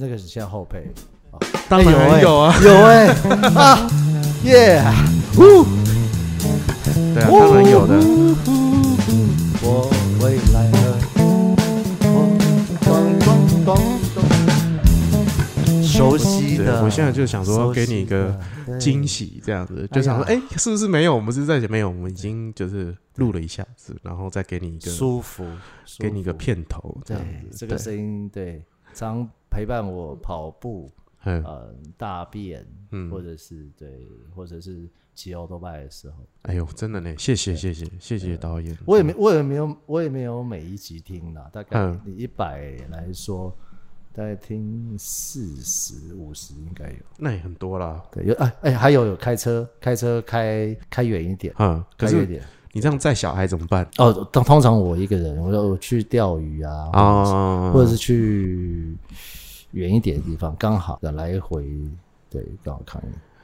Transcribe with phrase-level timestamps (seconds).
[0.00, 0.90] 那个是现在后配，
[1.68, 3.08] 当然哎有啊，有哎
[3.54, 3.86] 啊
[4.44, 4.82] 耶！
[5.36, 5.62] 呜，
[7.12, 7.98] 对啊，当然有的。
[9.62, 10.98] 我回来了，
[12.00, 12.38] 咚
[12.80, 13.18] 咚
[13.62, 13.76] 咚
[15.74, 16.82] 咚，熟悉对，的。
[16.82, 18.40] 我现在就想说给你一个
[18.78, 21.14] 惊喜，这样子就想说，哎哎，是不是没有？
[21.14, 25.44] 我们是在没有，我们已经就是录了一下子，然后再给你一个，舒服，
[25.84, 27.58] 舒给你一个片头，这样，子。
[27.58, 28.64] 这个对声音对，
[28.94, 30.90] 常陪伴我跑步，
[31.24, 38.76] 嗯呃，大便，嗯或者是对，或者是骑欧多拜的时候，哎呦，真的呢，谢谢谢谢谢谢导演。
[38.86, 43.54] 我也没，我也没有，我也没有每一集听啦，大概嗯你一百来说，
[44.14, 46.96] 大概听四十五十应该有。
[47.18, 48.02] 那也很多啦。
[48.12, 52.42] 对，有哎哎，还有有开车，开车开开远一点，嗯，可是开远一点。
[52.72, 57.72] 你这样载小孩怎么办哦，通通常我一个人，我我去钓鱼啊，啊？
[57.72, 58.96] 或者是去
[59.72, 61.64] 远一点的地方，刚好来回，
[62.28, 63.02] 对，刚好看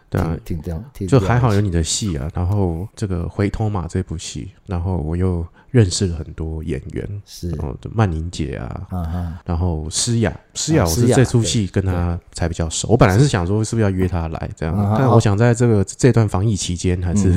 [0.08, 12.86] 对啊，挺这样，就还好有你的戏啊，然后这个《回头马》这部戏，然后我又认识了很多演员，是然后曼宁姐啊，啊哈，然后诗雅，诗雅，我是这出戏跟她才比较熟。
[12.88, 17.34] 我本来是想说是不是要约她来这样啊，但我想在这个这段防疫期间，还是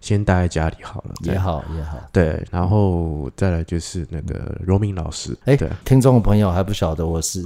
[0.00, 1.14] 先待在家里好了。
[1.22, 1.98] 也好也好。
[2.12, 7.42] 对，然后再来就是那个柔明老师，哎对，，听众朋友还不晓得我是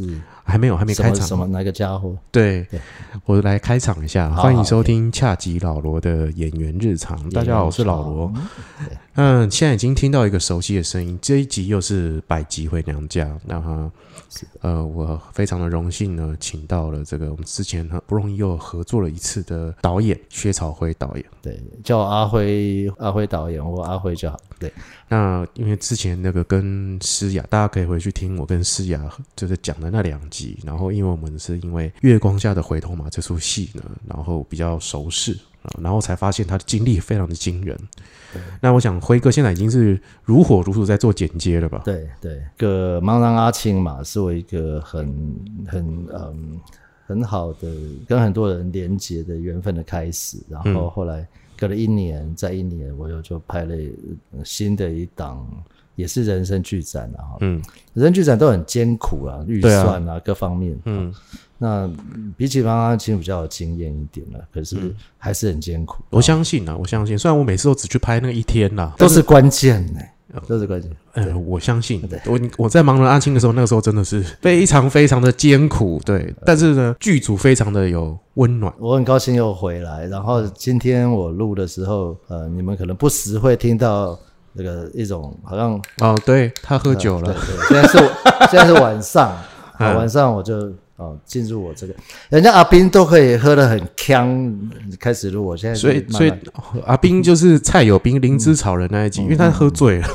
[0.52, 2.14] 还没有还没什开场，么什么哪个家伙？
[2.30, 2.78] 对对，
[3.24, 7.16] 我来开场一下，好欢迎收听恰吉老罗的演员日常。
[7.30, 8.30] 大家好，我是老罗。
[9.14, 13.34] 嗯，现在已经听到一个熟悉的声音，这一集又是百集回娘家。
[13.46, 13.90] 那哈，
[14.60, 21.24] 呃，我非常的荣幸呢，请到了这个我们之前很不容易又合作了一次的导演薛朝辉导演。
[21.40, 24.38] 对，叫我阿辉，阿辉导演，我阿辉就好。
[24.62, 24.72] 对，
[25.08, 30.58] 那因为之前那个跟诗雅，大家可以回去听我跟诗雅就是讲的那两集。
[30.64, 37.78] 然后因为我们是因为《月光下的回头马》这出戏呢，然后比较熟识啊，然后才发现他的经历非常的惊人。
[38.62, 41.82] 那我想辉哥现在已经是如火如荼在做剪接了吧？
[41.84, 45.06] 对对，个茫然阿青嘛，是我一个很
[45.66, 46.60] 很嗯
[47.06, 47.68] 很好的
[48.08, 50.38] 跟很多人连接的缘分的开始。
[50.48, 51.28] 然后后来
[51.62, 53.72] 隔了一年，在一年我又就拍了
[54.32, 55.46] 呃新的一档，
[55.94, 57.22] 也是人生剧展啊。
[57.22, 57.62] 哈嗯。
[57.94, 60.76] 人生剧展都很艰苦啊，预算啊各方面。
[60.86, 61.14] 嗯，
[61.58, 70.00] 那嗯比起方方其实比较有经验一点了，可是还是很艰苦，我相信啊，我相信，虽然我每次都只去拍那个一天啦，都是关键呢、
[70.46, 70.90] 都是关键。
[71.14, 78.72] 呃，我相信，我我在盲人阿青的时候，那个时候真的是非常非常的艰苦，对，但是呢，剧组非常的有温暖。
[78.78, 84.18] 我很高兴又回来，然后今天我录的时候，呃，你们可能不时会听到
[84.54, 87.98] 那个一种好像哦，对他喝酒对了，对，现在是
[88.50, 89.28] 现在是晚上，
[89.78, 90.72] 啊，晚上我就
[91.02, 91.94] 哦进入我这个，
[92.30, 94.70] 人家阿斌都可以喝得很呛，
[95.00, 96.32] 开始录，我现在所以所以
[96.86, 100.08] 阿斌就是蔡有斌灵芝草人那一集，因为他喝醉了，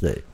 [0.00, 0.24] 对，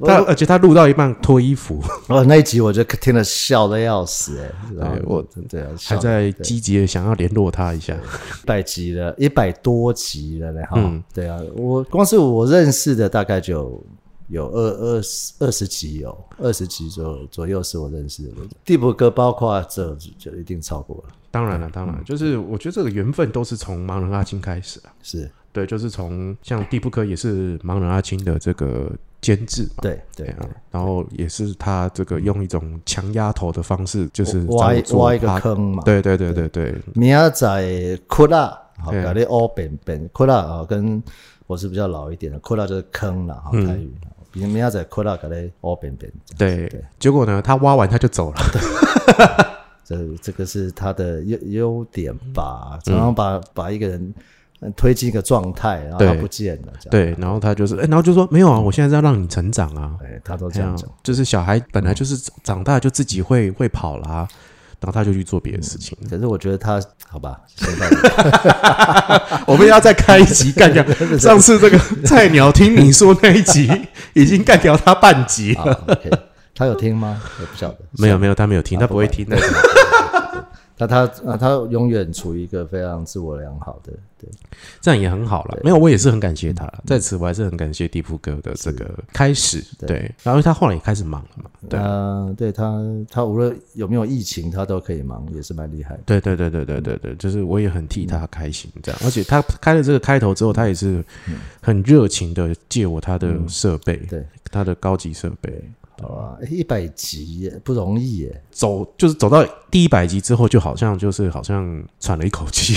[0.00, 4.40] 他而且他录到一半脱衣服，哦那一集我就听了笑的要死
[4.80, 7.94] 哎，我对啊，还在积极的想要联络他一下。
[7.94, 10.72] 一百集了，一百多集了嘞哈。
[10.76, 11.02] 嗯。
[11.14, 13.82] 对啊，我光是我认识的大概就
[14.28, 18.48] 有二二十二十集有二十集左左右是我认识的人。
[18.64, 24.90] 地普哥包括这就一定超过了，当然了，当然，就是我觉得这个缘分都是从盲人阿青开始啊。
[25.02, 29.82] 是对，就是从像地布科也是盲人阿青的这个监制嘛。
[29.82, 35.82] 对对啊，然后也是他这个用一种强压头的方式，就是挖挖一个坑嘛。
[35.84, 38.48] 对对对对对，明仔载库拉，
[38.78, 41.02] 好，对搞你欧本本库拉啊，跟
[41.46, 43.94] 我是比较老一点的，库拉就是坑了，哈，嗯台语。
[44.36, 48.36] 明明仔载库拉搞你欧本本，对，结果呢，他挖完他就走了。
[49.84, 54.14] 这 这个是他的优优点吧，嗯常常把把一个人
[54.60, 59.96] 呃推进一个状态，然后他对不见了，对，然后他就是，哎，然后就说没有啊，我现在是要让你成长啊。
[60.02, 64.26] 哎，他都这这样样讲，就是小孩本来就是长大就自己会会跑啦，
[64.80, 65.96] 然后他就去做别的事情。
[66.08, 67.36] 可是我觉得他好吧，
[69.46, 70.84] 我们要再开一集干掉。
[71.18, 73.70] 上次这个 菜鸟听你说那一集，
[74.14, 75.98] 已经干掉他半集啊了。
[76.54, 77.20] 他有听吗？
[77.40, 79.36] 我不晓得，没有没有，他没有听，他不会听的。
[80.78, 84.28] 那他那，他永远处于一个非常自我良好的，对，
[84.80, 85.58] 这样也很好了。
[85.64, 86.70] 没有，我也是很感谢他。
[86.84, 89.64] 在此，我还是很感谢地铺哥的这个开始。
[89.86, 91.50] 对，然后他后来也开始忙了嘛。
[91.68, 92.78] 对，呃，对他
[93.10, 96.02] 他无论有没有疫情，他都可以忙，也是蛮厉害的。
[96.04, 99.00] 对对对对对对对，就是我也很替他开心这样。
[99.02, 101.02] 而且他开了这个开头之后，他也是
[101.62, 105.52] 很热情的借我他的设备，对，他的高级设备。
[106.02, 108.42] 好吧，一百集耶不容易耶。
[108.50, 112.74] 走就是走到第一百集之后，就好像就是好像喘了一口气。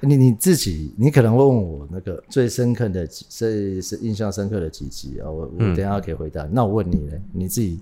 [0.00, 5.30] 你你自己，你可能会问我那个最深刻的几，最是印象深刻的几集啊？
[5.30, 6.44] 我我等一下可以回答。
[6.50, 7.12] 那我问你呢？
[7.32, 7.80] 你自己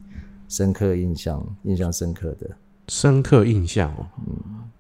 [0.49, 2.51] 深刻印象、印象深刻的，
[2.89, 4.07] 深刻印象哦，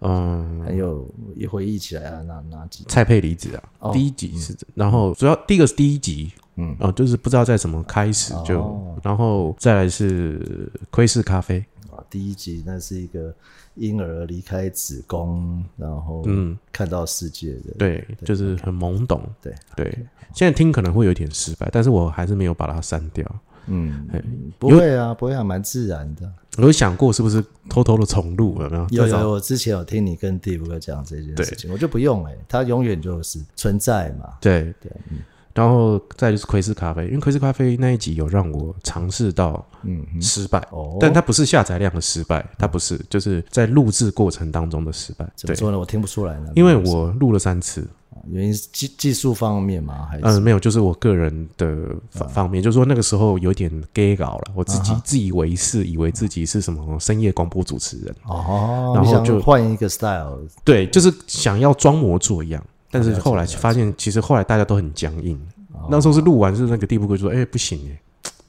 [0.00, 2.84] 嗯，还有一回忆起来啊，哪哪几？
[2.88, 13.34] 蔡佩离子啊，哦第一集是，然后主要第一个是第一集，嗯哦、就是不知道在什么开始就，哦然后再来是窥视咖啡，啊，第一集那是一个
[13.74, 19.92] 婴儿离开子宫，然后嗯，看到世界的，对，就是很懵懂，对对，
[20.32, 23.24] 现在听可能会有点失败，但是我还是没有把它删掉。
[23.66, 24.22] 嗯嘿，
[24.58, 26.30] 不会啊，不会啊，蛮自然的。
[26.58, 29.06] 我有想过是不是偷偷的重录了没有？
[29.06, 34.34] 有有，我之前有听你跟 Dave 哥讲这件事情，我就不用哎、它永远就是存在嘛。
[34.40, 35.18] 对对，嗯
[35.54, 45.24] 然后再就是奎斯咖啡，因为奎斯咖啡那一集有让我尝试到嗯嗯，失败，哦，但它不是下载量的失败，它不是，就是在录制过程当中的失败。
[45.36, 45.78] 怎么说呢？
[45.78, 47.86] 我听不出来呢，因为我录了三次，
[48.26, 65.36] 原因是技技术方面嘛，还是、嗯，没有，就是我个人的方方面，就是说那个时候有点 gay 搞了，我自己自以为是，以为自己是什么深夜广播主持人，哦，然后就换一个 style，对，就是想要装模作样，但是后来发现，其实后来大家都很僵硬。
[65.72, 65.88] 哦。
[65.90, 68.00] 那时候是录完是那个地步，就说，哎，不行哎，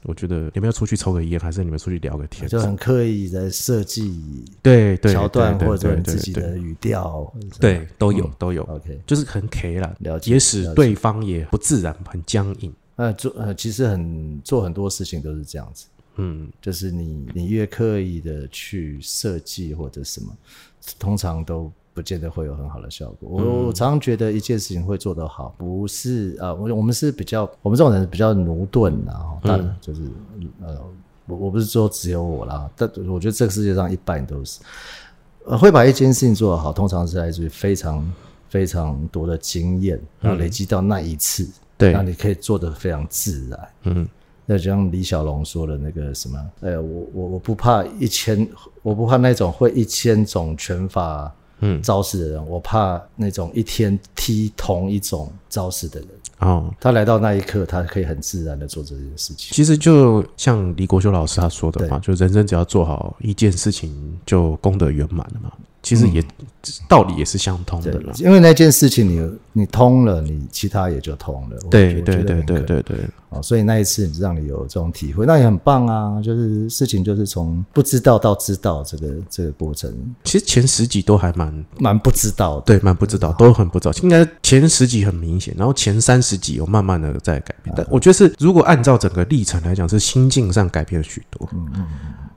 [0.04, 2.48] 我觉得你们要出去抽个烟，还是你们出去聊个天？
[2.48, 12.72] 就很刻意在设计对对桥段，或者你自己的语调，对都有都有，OK，就是很 K 啦，了解也使对方也不自然，很僵硬。
[12.94, 20.34] 呃，做呃，其实很做很多事情都是这样子，嗯，就是你你越刻意的去设计或者什么，
[20.98, 23.26] 通常都不见得会有很好的效果。
[23.30, 30.02] 我、我常常觉得一件事情会做得好，不是啊，我我们是比较，我们这种人比较驽钝啊，哦但就是
[30.60, 30.78] 呃，
[31.26, 34.60] 我我不是说只有我啦，但我觉得这个世界上一半都是，
[35.46, 38.12] 呃，会把一件事情做得好，通常是来自于非常
[38.50, 41.48] 非常多的经验，然后累积到那一次，
[41.78, 41.94] 对。
[41.94, 43.68] 那你可以做得非常自然。
[43.84, 44.06] 嗯，
[44.44, 48.46] 那就像李小龙说的那个什么，呃，我我我不怕一千，
[48.82, 56.08] 我不怕那种会一千种拳法嗯招式的人，我怕那种一天踢同一种招式的人。
[56.38, 59.54] 哦，他来到那一刻，他可以很自然的做这件事情。
[59.54, 65.50] 其实就像李国修老师他说的嘛，就人生只要做好一件事情，就功德圆满了嘛。
[65.86, 66.20] 其实也、
[66.88, 71.56] 道理也是相通的对啦。，因为那件事情你你通了，你其他也就通了。
[71.62, 72.96] 我对对对对对对，
[73.28, 76.20] 哦，所以那一次让你有这种体会，那也很棒啊。
[76.20, 79.88] 就是事情就是从不知道到知道这个这个过程，
[80.24, 82.62] 其实前十集都还蛮蛮不知道的。
[82.62, 83.94] 对，蛮不知道，都很不知道。
[84.02, 87.72] 应该前十集很明显，然后前三十集有慢慢的在改变。
[87.76, 91.48] 但我觉得是，如果按照整个历程来讲，是心境上改变了许多。
[91.52, 91.86] 嗯嗯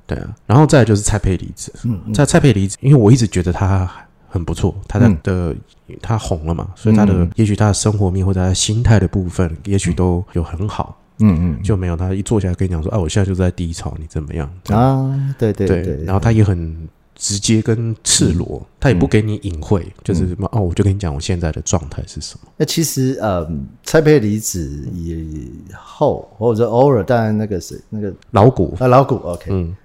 [0.09, 3.89] 对啊，然后再来就是蔡佩离子，嗯，在蔡佩离子，因为我一直觉得他
[4.27, 5.56] 很不错，他的、的
[6.01, 11.63] 他红了嘛，所以他的、也许他的生活面或者他心态的部分，也许都有很好，嗯嗯。
[11.63, 14.51] 就没有他一坐下来跟你讲说，啊，我现在就在低潮，你怎么样？
[14.69, 22.50] 啊，对对对，对，然后他也很直接跟赤裸，他也不给你隐晦，就是什么哦，我就跟你讲我现在的状态是什么。
[22.56, 23.45] 那其实呃，
[23.83, 29.79] 蔡佩离子以后或者偶尔，当然那个是那个老谷，啊老谷，OK，嗯，好，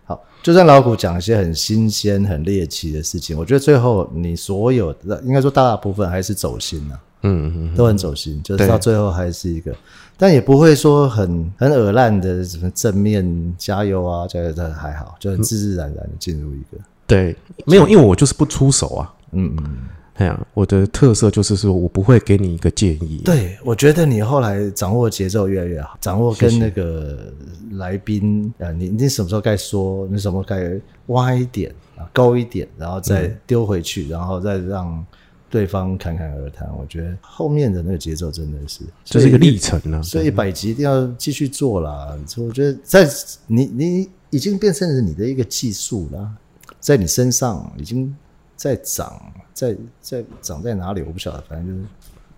[0.45, 9.75] 就算老古讲一些很新鲜、很猎奇的事情，我觉得最后你所有的应该说大部分还是走心了、嗯嗯嗯，都很走心，就是到最后还是一个，
[10.19, 17.35] 但也不会说很很耳烂的什么正面加油啊，加油的还好，就很自自然然的进入一个，对，
[17.65, 19.15] 没有，因为我就是不出手啊。
[19.33, 19.79] 嗯嗯，
[20.15, 23.21] 哎呀，我的特色就是说我不会给你一个建议。
[23.25, 27.33] 对，我觉得你后来掌握节奏越来越好，掌握跟那个
[27.73, 35.05] 来宾啊，你你什么时候该说，你什么该挖一点啊，高一点，然后再丢回去，然后再让
[35.51, 36.69] 对方侃侃而谈。
[36.79, 42.17] 我觉得后面的那个节奏真的是，这是一个历程呢、所以一百集一定要继续做啦。
[42.37, 43.09] 我觉得在
[43.49, 46.33] 你你已经变成了你的一个技术啦，
[46.79, 48.15] 在你身上已经
[48.57, 49.21] 在长，
[49.53, 51.89] 在在长在哪里我不晓得，反正就是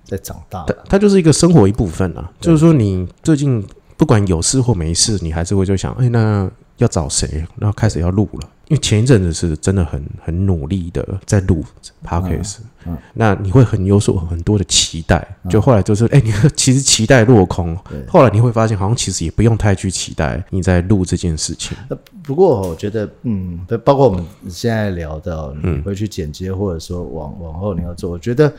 [0.05, 2.31] 在长大它它就是一个生活一部分啊。
[2.41, 3.65] 就是说，你最近
[3.97, 7.47] 不管有事或没事，你还是会就想，哎，那要找谁？
[7.57, 8.49] 然后开始要录了。
[8.69, 11.65] 因为前一阵子是真的很很努力的在录
[12.05, 12.65] podcast，、嗯
[13.15, 17.77] 那你会很有所很多的期待，就后来就是，哎、你 其实期待落空，
[18.09, 21.77] 后来你会发现，好像其实也不用太去期待你在录这件事情。
[21.89, 28.53] 呃不过我觉得，嗯，包括我们现在聊到你回去剪接，或者说往往后你要做，我觉得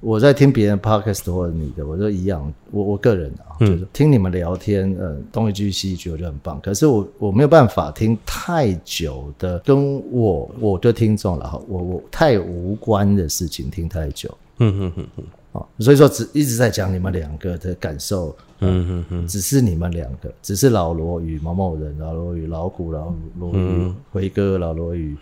[0.00, 2.52] 我在听别人 podcast 或者你的，我都一样。
[2.70, 6.60] 我我个人啊，就是听你们聊天，呃，东一句西一句，我觉得很棒。
[6.60, 14.32] 可是我我没有办法听太久的，跟我我的听众了哈，我我太无关的事情听太久。
[14.58, 18.28] 嗯嗯嗯嗯，哦，所以说只一直在讲你们两个的感受，
[18.60, 25.16] 嗯嗯嗯，只是你们两个，只是老罗与某某人，老罗与老古，老罗与辉哥，老罗与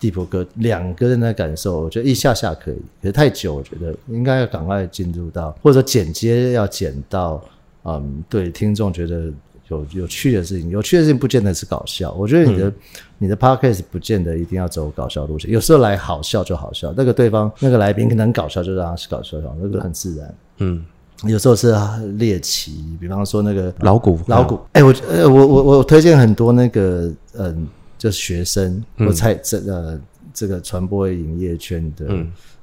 [0.00, 7.44] 地婆哥两个人的感受，我觉得一下下可以，可是太久，我觉得应该要赶快进入到，或者剪接要剪到，
[7.84, 9.30] 嗯，对听众觉得
[9.68, 12.72] 有有趣的事情，有趣的事情不见得是搞笑，我觉得你的、
[13.18, 20.34] 你的 podcast 不见得一定要走搞笑路线，有时候来好笑就好笑，那个对方那个来宾可能搞笑就让他是搞笑，那个很自然。
[20.58, 20.84] 嗯，
[21.24, 21.74] 有时候是
[22.16, 30.00] 猎奇，比方说那个老古老古，哎、我呃我我我推荐很多那个嗯，就是学生或菜这呃
[30.32, 32.06] 这个传播营业圈的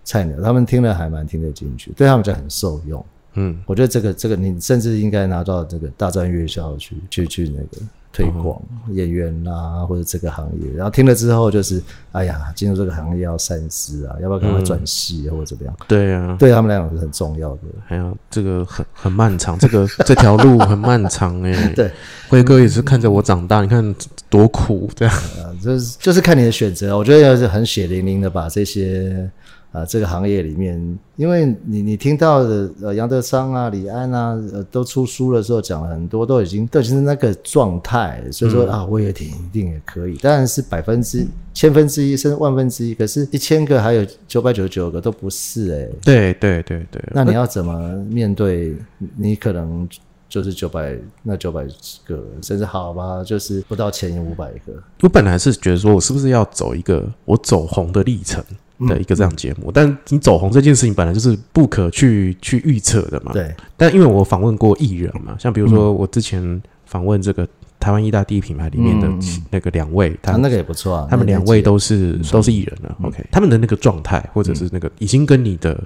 [0.04, 3.06] 菜鸟，他们听了还蛮听得进去，对他们就很受用。
[3.36, 8.62] 嗯我觉得这个这个你甚至应该拿到这个大专院校去去去那个推广
[8.92, 15.76] 演员啦、或者这个行业，然后听了之后就是哎呀，进入这个行业要三思啊，要不要赶快转系、啊或者怎么样？
[15.86, 17.62] 对啊，对他们来讲是很重要的。
[17.86, 21.52] 还有这个很很漫长，这个这条路很漫长哎。
[21.76, 21.92] 对，
[22.30, 23.96] 辉哥也是看着我长大，你看
[24.30, 25.14] 多苦这样。
[25.14, 26.98] 啊，就是就是看你的选择。
[26.98, 29.30] 我觉得要是很血淋淋的把这些
[29.76, 47.78] 啊这个行业里面，因为你你听到的呃杨德昌啊、李安啊，呃都出书的时候讲了很多，都已经都已经是那个状态，所以说啊我也挺一定也可以，当然是百分之千分之一甚至万分之一，可是一千个还有九百九十九个都不是哎、对对对对，那你要怎么
[48.10, 48.76] 面对？
[49.18, 49.88] 你可能。
[50.28, 51.64] 就是九百，那九百
[52.04, 54.74] 个，甚至好吧，就是不到前五百个。
[55.02, 58.44] 我本来是觉得说我是不是要走一个我走红的历程
[58.80, 63.32] 的一个这样节目，但你走红这件事情本来就是不可去去预测的嘛。。
[63.32, 67.48] 对，但因为我访问过艺人嘛，像比如说我之前访问这个
[67.80, 69.08] 台湾一大第一品牌里面的
[69.50, 71.08] 那个两位，他啊，那个也不错啊。
[71.10, 75.82] 他们两位都是是都是艺人了、o k 他们的那个状态或者是那个已经跟你的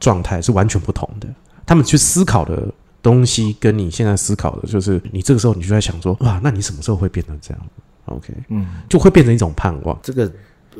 [0.00, 1.28] 状态是完全不同的，
[1.64, 2.68] 他们去思考的
[3.02, 7.66] 东西跟你现在思考的，就是你这个时候你就在想说，哇，那你什么时候会变成这样
[8.06, 9.98] ？OK，嗯，就会变成一种盼望。
[10.02, 10.30] 这个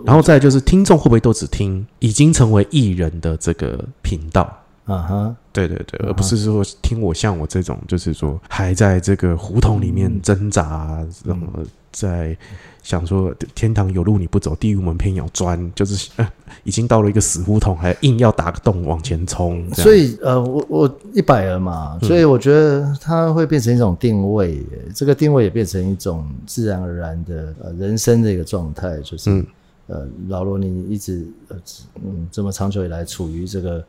[0.05, 4.43] 然后再就是听众会不会都只听已经成为艺人的这个频道？
[4.87, 11.47] 啊哈，对对对，而不是说听我像我这种，就是说还在这个胡同里面挣扎，然后
[11.91, 12.37] 在
[12.83, 16.29] 想说天堂有路你不走，地狱门偏要钻，就是、呃、
[16.65, 19.67] 已经到了一个死胡同，还硬要打个洞往前冲。
[19.73, 29.47] 所以呃，我我一百人嘛，所以我觉得它会变成一种定位耶，这个定位也变成一种自然而然的呃人生的一个状态，就是、嗯
[29.87, 31.57] 呃，老罗你一直呃
[32.05, 33.85] 嗯这么长久以来处于这个。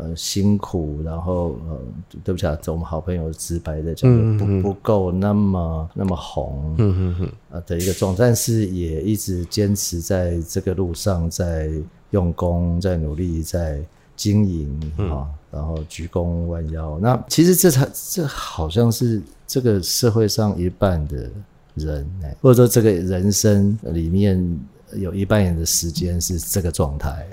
[0.00, 1.76] 呃，辛苦，然后呃，
[2.22, 11.68] 对不起啊，这我们好朋友直白的讲，不不够那么那么红，嗯嗯嗯呃的一个状态，但是也一直坚持在这个路上，在
[12.10, 16.96] 用功，在努力，在经营啊、然后鞠躬弯腰。
[17.00, 21.28] 那其实这才这好像是这个社会上一半的
[21.74, 24.38] 人，哎，或者说这个人生里面
[24.94, 27.26] 有一半人的时间是这个状态。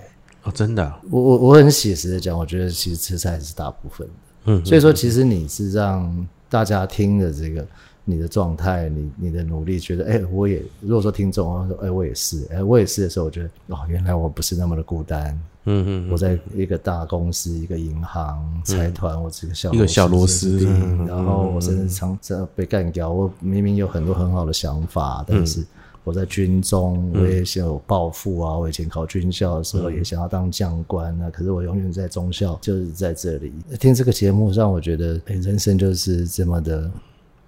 [0.44, 4.14] 哦，真的啊、我我我很写实的讲，我觉得其实吃菜是大部分的。
[4.46, 7.66] 嗯所以说，其实你是让大家听的这个
[8.04, 15.32] 你的状态，你你的努力，觉得哎、我也如果说听众，啊说哎、我也是，哎、我也是的时候，我觉得哦，原来我不是那么的孤单。
[15.68, 23.12] 嗯嗯我在一个大公司、一个银行、财团，我是个小一个小螺丝钉嗯然后我甚至常常被干掉。
[23.12, 25.66] 我明明有很多很好的想法，但是
[26.06, 28.58] 我在军中，我也想有抱负啊。
[28.58, 36.90] 我以前考军校的时候也想要当将官啊，可是我永远在中校，就是在这里听这个节目，让我觉得，哎，人生就是这么的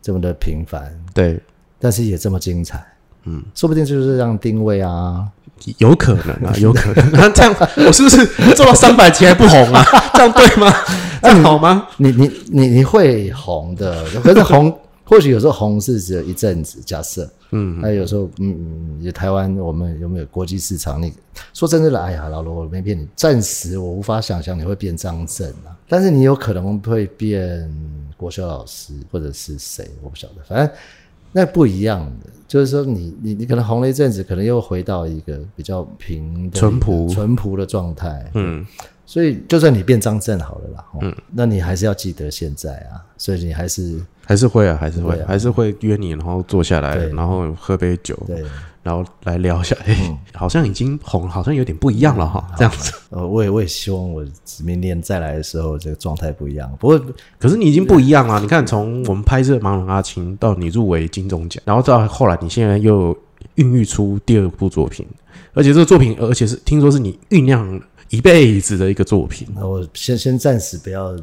[0.01, 1.39] 这么的平凡，对，
[1.79, 2.85] 但是也这么精彩。
[3.25, 5.25] 嗯，说不定就是这样定位啊。
[5.79, 7.09] 有可能啊，有可能。
[7.13, 9.83] 那这样我是不是做到三百集还不红啊？
[10.13, 10.71] 这样对吗？
[11.21, 11.87] 这样好吗？
[11.97, 14.71] 你你你你会红的，可是红
[15.07, 21.01] 或许有时候红是只有一阵子，假设，嗯，那有时候嗯嗯，台湾我们有没有国际市场？
[21.01, 21.13] 你
[21.53, 27.73] 说真的了，哎呀，老罗我没骗你，暂时我无法想象你会变张震啊，但是你有可能会变
[28.17, 30.75] 国修老师或者是谁，我不晓得，反正
[31.31, 37.07] 那不一样的，就是说你你你可能红了一阵子，可能又回到一个比较平的淳朴。
[37.07, 38.65] 淳朴的状态，嗯。
[39.09, 48.43] 所以就算你变张震好了啦，嗯，那你还是要记得现在啊，所以你还是还是会啊，还是会，还是会约你，然后坐下来，然后喝杯酒，对。
[48.83, 52.93] 然后来聊一下，哎、好像已经红，好像有点不一样了哈，这样子。
[53.09, 54.25] 呃，我也我也希望我
[54.63, 56.71] 明年再来的时候，这个状态不一样。
[56.79, 57.01] 不过
[57.37, 63.13] 可是你已经不一样了，你看从我们拍摄《盲人阿青》到你入围金钟奖，然后到后来你现在又
[63.55, 65.05] 孕育出第二部作品，
[65.53, 69.45] 而且这个作品，而且是听说是你酝酿一辈子的一个作品。
[69.53, 71.13] 那我先先暂时不要。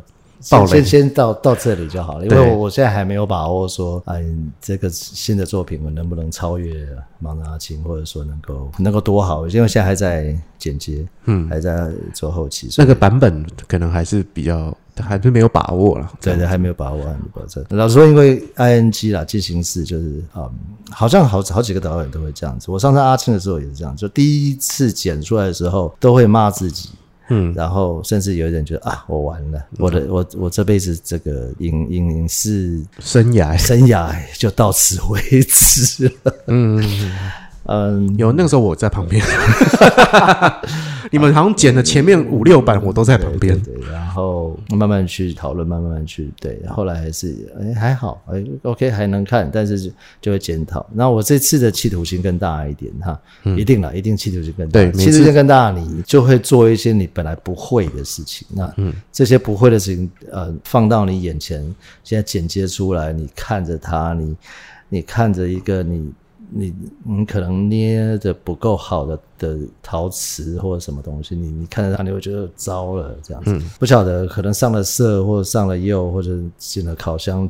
[0.40, 6.74] 先先先到到这里就好了，因为我我现在还没有把握说，嗯，这个新的作品我能不能超越
[7.22, 9.46] 《盲人阿青》，或者说能够能够多好？
[9.48, 16.10] 因为现在还在剪接，嗯，还在做后期，那个版本可能还是比较，还是没有把握了。
[16.20, 17.66] 对对，还没有把握，还没有把握。
[17.70, 20.50] 老实说，因为 ING 啦，进行式就是嗯，
[20.90, 22.70] 好像好好几个导演都会这样子。
[22.70, 26.90] 我上次阿青的时候也是这样，就第一次剪出来的时候都会骂自己，
[27.28, 36.34] 嗯，然后甚至有一点觉得啊，我完了，我的我我这辈子这个影影影视生涯，生涯就到此为止了。
[36.48, 36.82] 嗯，
[37.66, 39.24] 嗯，有那个时候我在旁边，
[41.10, 43.58] 你们好像剪了前面五六版，我都在旁边。
[43.60, 49.90] 对，然后慢慢去讨论，慢慢去对，后来还是哎还好，哎 OK 还能看，但是就
[50.20, 50.84] 就会检讨。
[50.92, 53.18] 那我这次的企图心更大一点哈，
[53.56, 54.72] 一定了，一定企图心更大。
[54.72, 58.46] 对企图心更大，你就会做一些你本来不会的事情。
[58.50, 58.70] 那
[59.10, 61.62] 这些不会的事情，呃，放到你眼前，
[62.02, 64.36] 现在剪接出来，你看着它，你
[64.90, 66.12] 你看着一个你。
[66.56, 73.58] 你你可能捏的不够好的的陶瓷或者什么东西，你你看着它，你会觉得糟了这样子。
[73.78, 77.48] 不晓得可能上了色或者上了釉或者进了烤箱，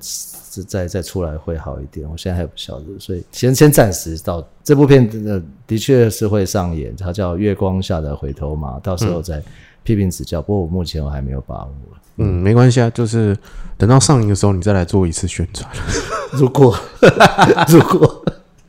[0.66, 2.08] 再再出来会好一点。
[2.10, 9.42] 我现在还不晓得，所以先先暂时到这部片的的确是会上演，它叫《月光下的回头马》，到时候再
[9.82, 10.40] 批评指教。
[10.40, 11.70] 不过我目前我还没有把握。
[12.16, 13.36] 嗯，没关系啊，就是
[13.76, 15.68] 等到上映的时候，你再来做一次宣传。
[16.32, 16.74] 如果
[17.68, 18.24] 如果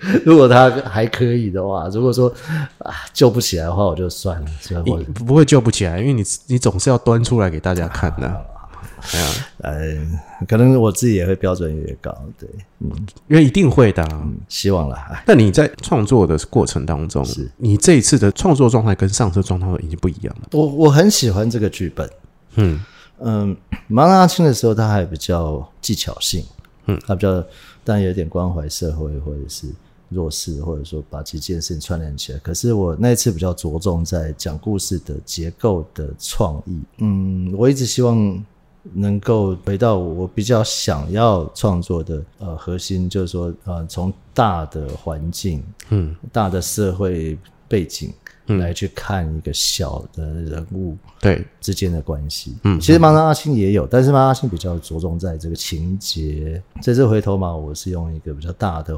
[0.25, 2.31] 如果他还可以的话，如果说
[2.79, 8.27] 啊救不起来的话，我就算了，所以你我不会救不起来，因为你你总是要端出来给大家看的。
[9.13, 9.27] 哎呀，
[9.59, 12.89] 呃，可能我自己也会标准越高，对，嗯，
[13.27, 15.07] 因为一定会的啊、希望啦。
[15.11, 15.23] 哎。
[15.27, 20.47] 那你在创作的过程当中是，你这一次的创作状态跟上次状态已经不一样了。
[20.53, 22.09] 我我很喜欢这个剧本，
[22.55, 22.83] 嗯。
[23.19, 23.55] 嗯，
[23.89, 26.43] 盲人阿青的时候，他还比较技巧性，
[26.87, 27.41] 嗯，他比较
[27.83, 29.67] 但有点关怀社会或者是
[30.09, 32.39] 弱势，或者说把几件事情串联起来。
[32.39, 38.43] 可是我那一次比较着重在讲故事的结构的创意，嗯，我一直希望
[38.93, 47.37] 能够回到我比较想要创作的呃核心，就是说呃从大的环境，嗯，大的社会
[47.67, 48.13] 背景。
[48.47, 52.55] 来去看一个小的人物，对，之间的关系。
[52.61, 56.61] 嗯其实《盲人阿青》也有，但是《盲人阿青》比较着重在这个情节。
[56.79, 58.95] 这次回头嘛，我是用一个比较大的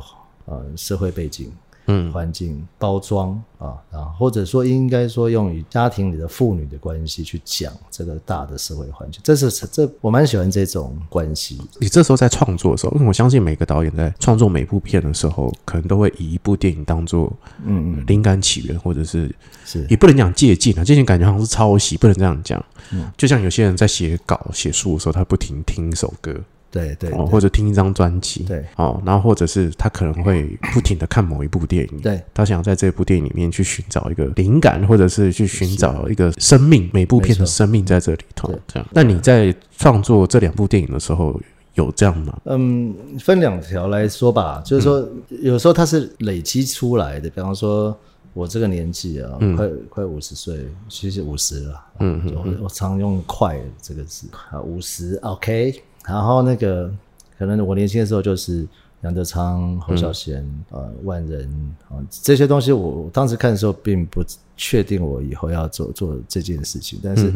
[0.47, 1.51] 呃社会背景。
[1.89, 11.61] 嗯环境包装啊啊，或者说应该说用与家庭里的父女的关系去讲这个大的社会环境，这是这我蛮喜欢这种关系。
[11.79, 17.31] 你这时候在创作的时候，因为我相信每个导演在创作每部片的时候，可能都会以一部电影当做
[17.63, 19.33] 嗯嗯，灵感起源，或者是
[19.63, 22.61] 是也不能讲借鉴啊，借鉴感觉好像是抄袭，不能这样讲。
[22.91, 26.35] 嗯就像有些人在写稿、写书的时候，他不停听一首歌，
[26.77, 38.59] 哦，对对哦或者听一张专辑，对哦，然后或者是他可能会不停的看某一部电影，对，他想在这部电影里面去寻找一个灵感，或者是去寻找一个生命，每部片的生命在这里头对。
[38.67, 41.39] 这样，那你在创作这两部电影的时候，
[41.75, 42.39] 有这样吗？
[42.45, 47.29] 嗯，分两条来说吧，就是说，有时候它是累积出来的。
[47.29, 47.95] 比方说，
[48.33, 51.81] 我这个年纪啊，快快五十岁，其实五十了。
[51.99, 55.81] 嗯我我常用“快”这个字啊，五十 OK。
[56.07, 56.91] 然后那个，
[57.37, 58.65] 可能我年轻的时候就是
[59.01, 61.47] 杨德昌、侯孝贤、呃万人
[61.89, 64.23] 啊这些东西我，我当时看的时候并不
[64.55, 67.31] 确定我以后要做做这件事情，但是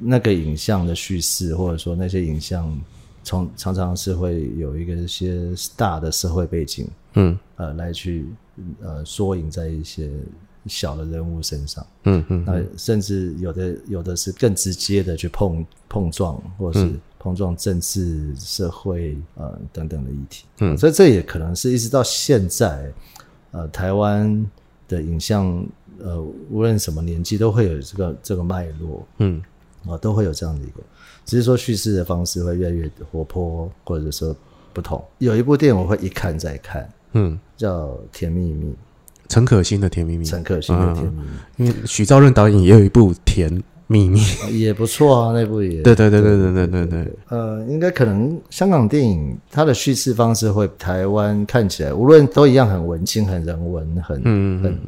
[0.00, 2.78] 那个影像的叙事，或者说那些影像，
[3.22, 7.38] 从常常是会有一个一些大的社会背景，嗯。
[7.56, 8.24] 呃，来去
[8.80, 10.08] 呃缩影在一些
[10.66, 11.84] 小的人物身上。
[12.04, 20.44] 嗯嗯那甚至有的有的是更直接的去碰碰撞，或者是碰撞政治、社会呃等等的议题。
[20.60, 22.92] 嗯所以这也可能是一直到现在，
[23.50, 24.46] 呃，台湾
[24.86, 25.64] 的影像
[25.98, 29.06] 呃，无论什么年纪都会有这个这个脉络。
[29.18, 29.42] 嗯
[29.86, 30.80] 啊，都会有这样的一个，
[31.24, 34.36] 只是说叙事的方式会越来越活泼，或者说
[34.72, 35.02] 不同。
[35.18, 38.74] 有一部电影我会一看再看，嗯，叫《甜蜜蜜
[39.28, 41.26] 陈可辛的《甜蜜蜜》，》，陈可辛的《甜蜜蜜》。
[41.58, 43.48] 因为许兆任导演也有一部《甜》，
[43.88, 44.20] 秘密。
[44.56, 45.82] 也不错啊，那部也。
[45.82, 54.78] 对对对对对对对对，呃，应该可能香港电影它的叙事方式会台湾看起来，无论都一样很文青、很人文、很嗯很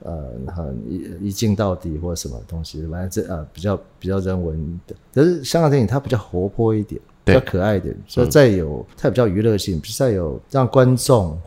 [0.00, 4.96] 呃很一一镜到底或者什么东西，反正这呃比较比较人文的。
[5.14, 11.38] 可是香港电影它比较活泼一点，比较可爱一点，所以再有它比较娱乐性，再有让观众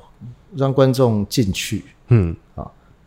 [0.56, 1.84] 让观众进去。
[2.10, 2.36] 嗯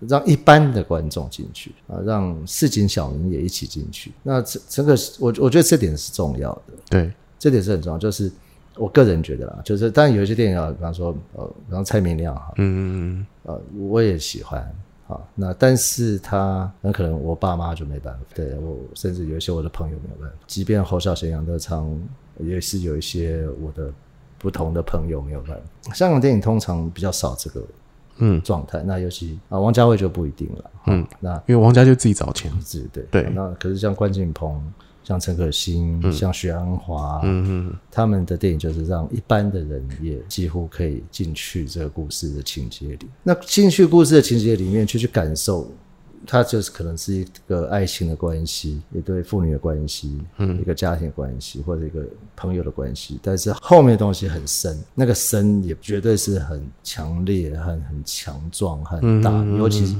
[0.08, 4.12] 让一般的观众进去啊，让市井小民也一起进去。
[4.22, 6.74] 那这这个是我我觉得这点是重要的。
[6.90, 8.30] 对，这点是很重要，就是
[8.76, 14.60] 我个人觉得啦，就是当然有一些电影啊，比方说呃，比方蔡明亮哈，嗯嗯呃，我也喜欢
[15.08, 21.96] 啊，那但是他很可能我爸妈就没办法，对我甚至有一些我的朋友没有办法，即便侯孝贤、杨德昌
[22.38, 23.92] 也是有一些我的
[24.38, 25.94] 不同的朋友没有办法。
[25.94, 27.62] 香港电影通常比较少这个
[28.18, 32.52] 嗯，状态，那尤其啊王家卫就不一定了，嗯，那因为王家就自己找钱。
[32.64, 33.04] 是对。
[33.10, 33.30] 对。
[33.34, 34.60] 那可是像关锦鹏、
[35.02, 37.74] 像陈可辛、像许鞍华，嗯嗯。
[37.90, 43.08] 他们的电影就是让一般的人也几乎可以进去这个故事的情节里。
[43.22, 45.68] 那进去故事的情节里面去去感受，
[46.26, 52.04] 它就是可能是一个爱情的关系，一对父女的关系，嗯，一个家庭的关系，或者一个
[52.36, 53.18] 朋友的关系。
[53.22, 59.96] 但是后面的东西很深，那个深也绝对是很强烈、很很强壮、很大，尤其。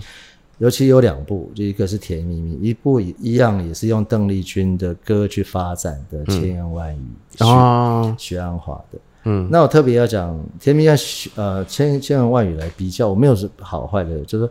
[0.59, 7.01] 尤其有两部，就一个是《甜蜜蜜》，一部一样也是用邓丽君的歌去发展的《千言万语》
[7.45, 8.99] 嗯，哦，徐安华的。
[9.25, 10.89] 嗯，那我特别要讲《甜蜜蜜》
[11.35, 14.49] 呃千千言万语来比较，我没有是好坏的，就是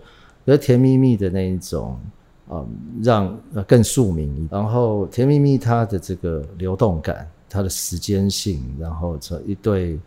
[0.58, 2.00] 甜蜜蜜》的那一种，
[2.50, 2.68] 嗯，
[3.02, 10.00] 让呃更庶民，然后《甜蜜蜜》它的这个流动感，它的时间性，然后这一对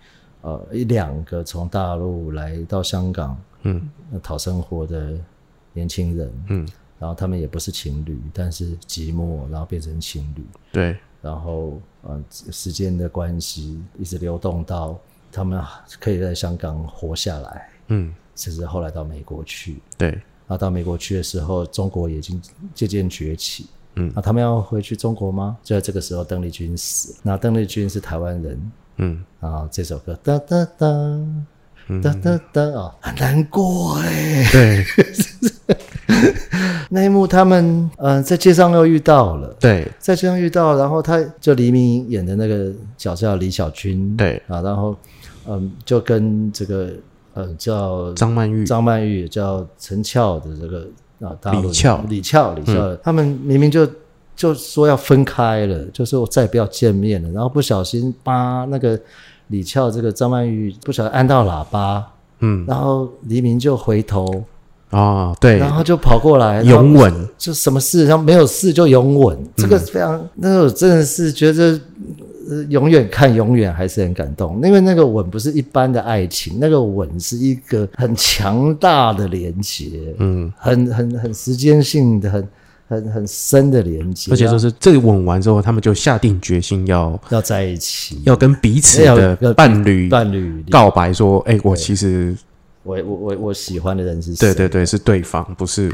[0.42, 5.18] 呃一两个从大陆来到香港嗯呃讨生活的
[5.72, 14.98] 年轻人，嗯，然后他们也不是情侣，但是寂寞，然后变成情侣，对，然后呃时间的关系一直流动到
[15.33, 15.62] 他们
[15.98, 19.80] 可以在香港活下来，嗯甚至后来到美国去。
[19.96, 22.40] 对，然后到美国去的时候，中国已经
[22.74, 23.66] 渐渐崛起。
[23.96, 24.12] 嗯。
[24.14, 25.57] 那他们要回去中国吗？
[25.62, 27.18] 就在这个时候，邓丽君死了。
[27.22, 28.72] 那邓丽君是台湾人。
[28.98, 29.24] 嗯。
[29.40, 30.18] 啊，这首歌。
[30.22, 30.87] 哒哒哒。
[32.02, 32.62] 哒哒哒。
[32.80, 34.46] 啊，很难过哎。
[34.52, 34.85] 对。
[36.90, 39.90] 那一幕他们呃在街上又遇到了，对。
[39.98, 44.94] 在街上遇到，然后他就黎明演的那个角色叫李小军，对，啊，然后
[45.48, 46.92] 嗯，就跟这个
[47.34, 50.86] 呃叫张曼玉，张曼玉叫陈翘的这个
[51.20, 52.04] 啊，大陆的李翘。
[52.08, 53.86] 李翘李翘，他们明明就
[54.34, 58.98] 就说要分开了，就说我再也不要见面了，然后不小心把那个
[59.48, 62.06] 李翘这个张曼玉不小心按到喇叭，
[62.38, 62.64] 嗯。
[62.66, 64.44] 然后黎明就回头，
[64.90, 71.80] 啊，对，然后就跑过来，拥吻，就什么事，然后没有事就拥吻，这个非常，那个我真的是觉得。
[72.48, 82.48] 呃，永远看，永远还是很感动，因为那个吻不是一般的爱情，那个吻是一个很强大的连接，嗯，很很很时间性的、很
[82.88, 92.37] 很很深的连接，而且就是这个吻完之后，他们就下定决心要要在一起，要跟彼此要的要伴侣伴侣告白说，哎，我其实
[92.83, 94.46] 我我我我喜欢的人是谁？
[94.46, 95.90] 对对对是对方，不是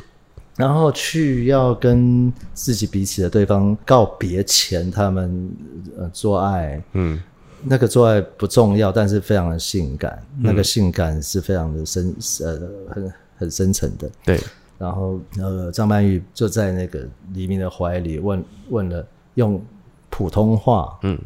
[0.61, 5.51] 然后去要跟自己彼此的对方告别前，他们
[5.99, 7.21] 呃做爱，嗯。
[7.63, 14.11] 那个做爱不重要，但是非常的性感，那个性感是非常的深呃很很深沉的。
[14.25, 14.41] 对，
[14.79, 19.63] 然后呃张曼玉就在那个黎明的怀里问问了用
[20.09, 21.19] 普通话，嗯。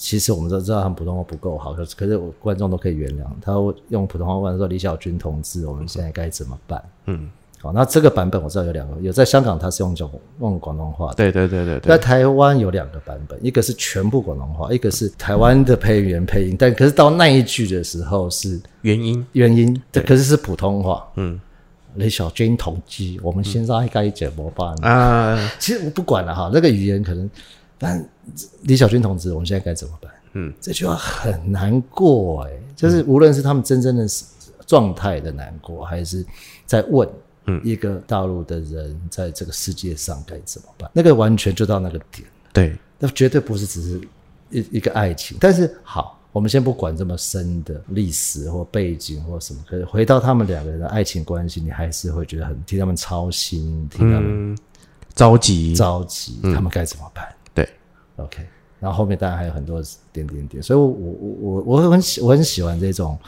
[0.00, 3.24] 其实我们都知道他们普通话不够好，可是可是我观众都可以原谅。
[3.42, 3.52] 他
[3.88, 6.80] 用普通话问说李小军同志，我们现在该怎么办？
[7.06, 7.28] 嗯，
[7.60, 21.06] 好，那这个版本我知道有两个，有在香港它是用种用广东话的，对对对对对，在台湾有两个版本，一个是全部广东话，一个是台湾的配音员配音，但可是到那一句的时候是原因，原音，对，可是是普通话。
[21.16, 21.40] 嗯。
[21.94, 24.72] 李小军同志，我们现在该怎么办？
[24.82, 27.28] 啊，其实我不管了哈，那个语言可能，
[27.76, 28.08] 但
[28.62, 30.12] 李小军同志，我们现在该怎么办？
[30.34, 34.06] 嗯，这句话很难过哎、就是无论是他们真正的
[34.64, 36.24] 状态的难过，还是
[36.66, 37.12] 在问，嗯
[37.64, 40.90] 一个大陆的人在这个世界上该怎么办？
[40.92, 44.00] 那个完全就到那个点，对，那绝对不是只是
[44.50, 45.36] 一一个爱情。
[45.40, 54.58] 但是好，我们先不管这么深的历史或背景或什么，可是回到他们两个人的爱情关系，你还是会觉得很替他们操心，替他们嗯，
[55.14, 57.26] 着急，着急，他们该怎么办？
[57.54, 57.68] 对
[58.16, 58.46] ，OK，
[58.80, 59.82] 然后后面当然还有很多
[60.12, 63.18] 点点点，所以我我我我我很喜我很喜欢这种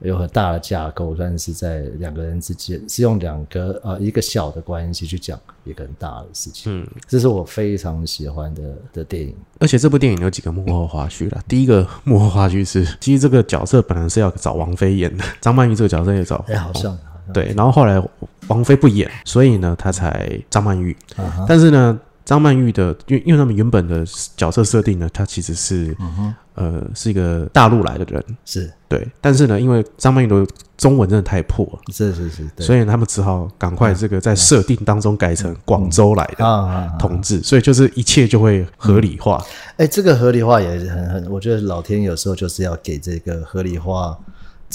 [0.00, 6.70] 有很大的架构，但是在两个人之间是用两个呃一个小的关系去讲一个很大的事情。
[6.70, 9.34] 嗯，这是我非常喜欢的的电影。
[9.58, 11.42] 而且这部电影有几个幕后花絮啦。
[11.48, 18.00] 第一个幕后花絮是，其实这个角色本来是要找王菲演的， 张曼玉这个角色也找哎，好像好像对，然后后来
[18.48, 20.96] 王菲不演，所以呢，他才张曼玉。
[21.16, 24.04] 啊哈但是呢，张曼玉的，因为因为他们原本的
[24.36, 29.06] 角色设定呢，她其实是、嗯呃是一个大陆来的人，是对。
[29.20, 36.92] 但是呢，因为张曼玉的中文真的太破了，是是是，对所以他们只好赶快这个在设定当中改成广州来的！
[36.98, 39.40] 同志，所以就是一切就会合理化。
[39.76, 44.18] 哎，这个合理化也是很很，我觉得老天有时候就是要给这个合理化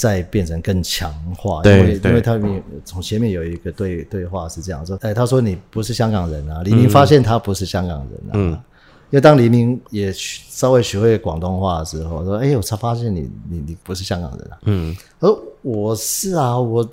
[0.02, 8.58] 再变成更强化，因为因为他们从前面有一个对对话是这样说，哎，他说你不是香港人啊，黎明发现他不是香港人啊，嗯。
[9.10, 16.88] 因为当黎明也学稍微学会广东话的时候，说，哎，我才发现你你你不是香港人啊，嗯，他说我是啊，我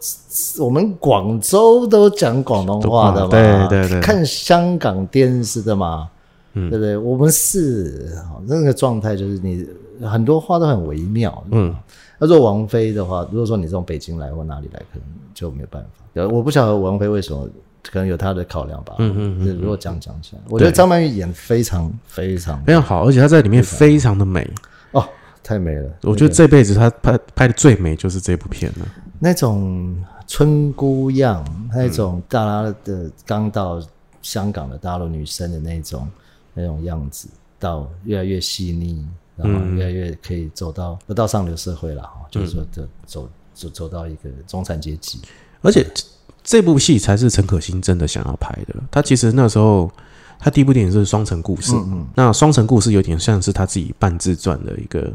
[0.59, 4.01] 我们广州都讲广东话的嘛，对对对。
[4.01, 6.09] 看香港电视的嘛，
[6.53, 6.69] 嗯。
[6.69, 6.97] 对不对？
[6.97, 8.13] 我们是
[8.45, 9.65] 那个状态，就是你
[10.05, 11.41] 很多话都很微妙。
[11.51, 11.73] 嗯，
[12.19, 15.03] 那如果王菲的话，如果说你从北京来或哪里来，可能
[15.33, 15.89] 就没有办法。
[16.13, 17.49] 呃我不晓得王菲为什么，
[17.83, 18.95] 可能有她的考量吧。
[18.99, 24.45] 嗯嗯嗯，如果讲讲起来，我觉得张曼玉演非常非常非常好，而且她在里面非常的美。
[24.91, 25.07] 哦，
[25.41, 25.89] 太美了。
[26.03, 28.85] 我觉得这辈子她拍拍的最美就是这部片了。
[29.19, 29.95] 那种
[30.27, 33.81] 村姑样，那种大拉的刚到
[34.21, 36.07] 香港的大陆女生的那种
[36.53, 39.07] 那种样子，到越来越细腻，
[39.41, 45.19] 然后越来越可以走到不到上流社会了哈，就是说走走走走到一个中产阶级。
[45.61, 46.03] 而且这
[46.43, 48.75] 这部戏才是陈可辛真的想要拍的。
[48.91, 49.91] 他其实那时候
[50.37, 55.11] 他第一部电影是《双城故事》，嗯那《双城故事》有点像是他自己半自传的一个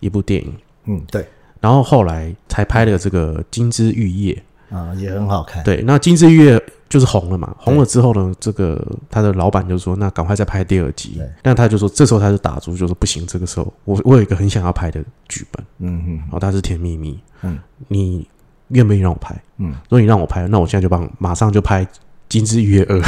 [0.00, 0.54] 一部电影，
[0.84, 1.26] 嗯，对
[1.60, 4.34] 然后后来才拍了这个《金枝玉叶》。
[4.70, 5.62] 啊，也很好看。
[5.64, 8.80] 对，那《金枝玉叶》就是红了嘛，红了之后呢，这个
[9.10, 18.26] 他的老板就说：“那赶快再拍第二集对。”那他就说，这时候他就打住，就说：“不行，这个时候我我有一个很想要拍的剧本，嗯嗯然后它是《甜蜜蜜》，嗯你
[18.68, 19.34] 愿不愿意让我拍？
[19.58, 21.84] 嗯，如果你让我拍，那我现在就帮马上就拍
[22.28, 23.00] 《金枝玉叶二》。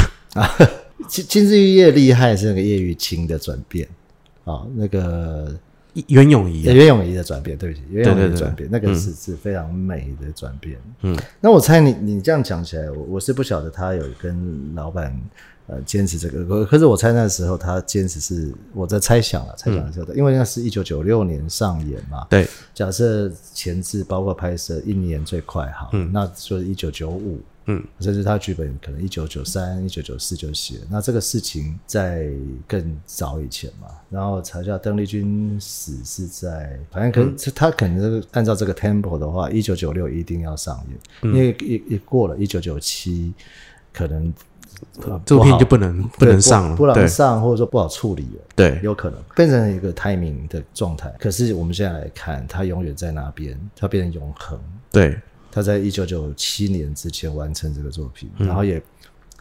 [1.07, 3.87] 金金枝玉叶厉害是那个叶玉卿的转变
[4.45, 5.53] 啊，那个
[6.07, 10.77] 袁咏仪啊，袁咏仪的转变，对不起，袁咏仪的转变，那个是是非常美的转变。
[11.01, 15.15] 嗯，那我猜你你这样讲起来，我我是不晓得他有跟老板
[15.67, 30.81] 呃坚持这个，可可是我猜那时候他坚持是我在猜想了，猜想的时候，因为那是一九九六年上演嘛，对，假设前置包括拍摄一年最快哈，那就是一九九五，嗯，甚至他剧本可能一九九三、一九九四就写了。
[30.89, 32.29] 那这个事情在
[32.67, 40.83] 更早以前嘛，然后才叫邓丽君死是在，反正可能、他可能这个按照这个 tempo 的话，一九九六一定要上
[41.21, 43.33] 映，因为一一过了一九九七，
[43.91, 44.33] 可能。
[45.23, 46.75] 这部片就不能不能上了。
[46.75, 48.43] 不能上，或者说不好处理了。
[48.53, 51.13] 对，有可能变成一个 timing 的状态。
[51.17, 54.59] 可是我们现在来看，它永远在那边，它变成永恒。
[54.91, 55.17] 对，
[55.53, 58.81] 他在一九九七年之前完成这个作品，嗯然后也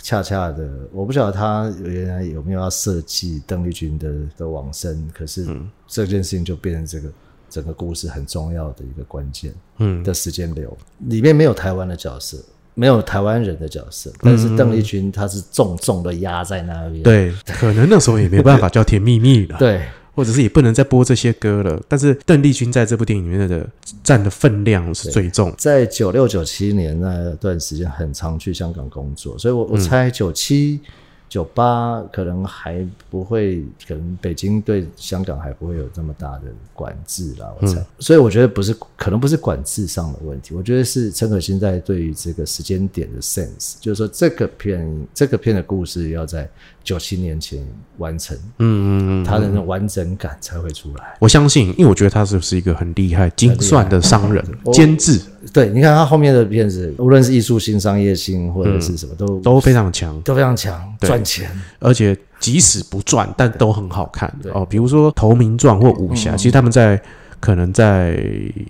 [0.03, 7.11] 恰恰的，我不晓得他原来有没有要设计邓丽君的的往生，可是嗯这件事情就变成这个
[7.48, 10.77] 整个故事很重要的一个关键嗯，的时间流。
[11.09, 12.37] 里面没有台湾的角色，
[12.75, 17.03] 没有台湾人的角色，但是邓丽君她是重重的压在那边。
[17.03, 19.57] 对，可能那时候也没办法叫甜蜜蜜了。
[19.59, 19.83] 对
[20.14, 21.81] 或者是也不能再播这些歌了。
[21.88, 23.68] 但是邓丽君在这部电影里面的
[24.03, 25.53] 占的分量是最重。
[25.57, 30.81] 在九六九七年那段时间，很常去香港工作，所以我我猜九七、
[31.29, 36.42] 九八可能还不会，可能北京对香港还不会有这么大的
[36.75, 37.51] 管制啦。
[37.59, 46.46] 我猜，所以我觉得不是，可能不是管制上的问题，我觉得是陈可辛在对于这个时间点的 sense，就是说这个片这个片的故事要在
[46.84, 47.58] 九七年前
[47.98, 51.16] 完成，嗯嗯嗯，他的那种完整感才会出来。
[51.18, 55.20] 我相信，因为我觉得他是不是一个很厉害、精算的商人、我监制
[55.52, 61.50] 对，你看他后面的片子，无论是艺术性、商业性或者是什么，都都非常强，都非常强，赚钱。
[61.78, 64.64] 而且即使不赚，但都很好看哦。
[64.64, 67.00] 比如说《投名状》或《武侠》，其实他们在
[67.42, 68.22] 可能在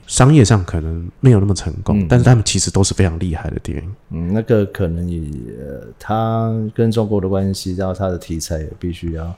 [0.07, 3.95] 商业上可能没有那么成功，但是他们其实都是非常厉害的电影。
[4.09, 5.21] 嗯，那个可能也，
[5.61, 9.37] 呃，他跟中国的关系，然后他的题材也必须要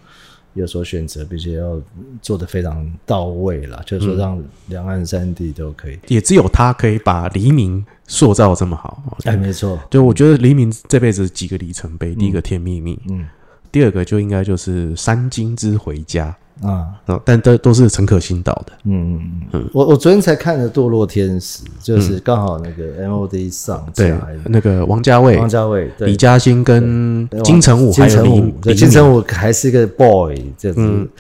[0.52, 1.82] 有所选择，并且要
[2.22, 5.98] 做的非常到位啦，就是说让两岸三地都可以。
[6.06, 9.02] 也只有他可以把黎明塑造这么好。
[9.10, 13.26] 哦哎，没错，对，我觉得黎明这辈子几个里程碑，第一个《甜蜜蜜》，嗯，
[13.72, 16.30] 第二个就应该就是《三金之回家》。
[16.62, 18.72] 啊，哦，但都都是陈可辛导的。
[18.84, 26.08] 嗯嗯嗯，我我昨天才看了《堕落天使》，就是刚好那个 MOD 上对架，，那个王家卫、王家卫对。
[26.08, 31.10] 李嘉欣跟金城武还有李金城武，对金城武还是一个 boy 这样子，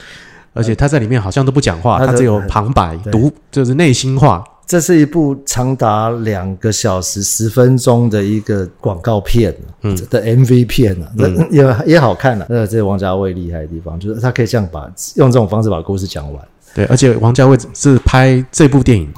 [0.52, 4.42] 而且他在里面好像都不讲话，他只有旁白读，就是内心话。
[4.66, 12.46] 这是一部长达两个小时十分钟的一个广告片，嗯，的 MV 片啊，这 也也好看啊。
[12.48, 16.48] 那这是王家卫厉害的地方，就是他可以这样把用这种方式把故事讲完。
[16.74, 19.12] 对，而且王家卫是拍这部电影，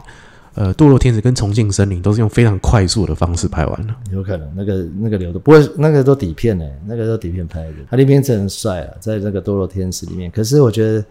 [0.55, 3.97] 呃，《堕落天使》跟《重庆森林》都是用非常快速的方式拍完了。
[4.13, 7.75] 有可能那个那个流的，不过那个都底片呢、那个都底片拍的。
[7.89, 11.03] 他里面真的很帅啊，在那个《堕落天使》里面，可是我觉得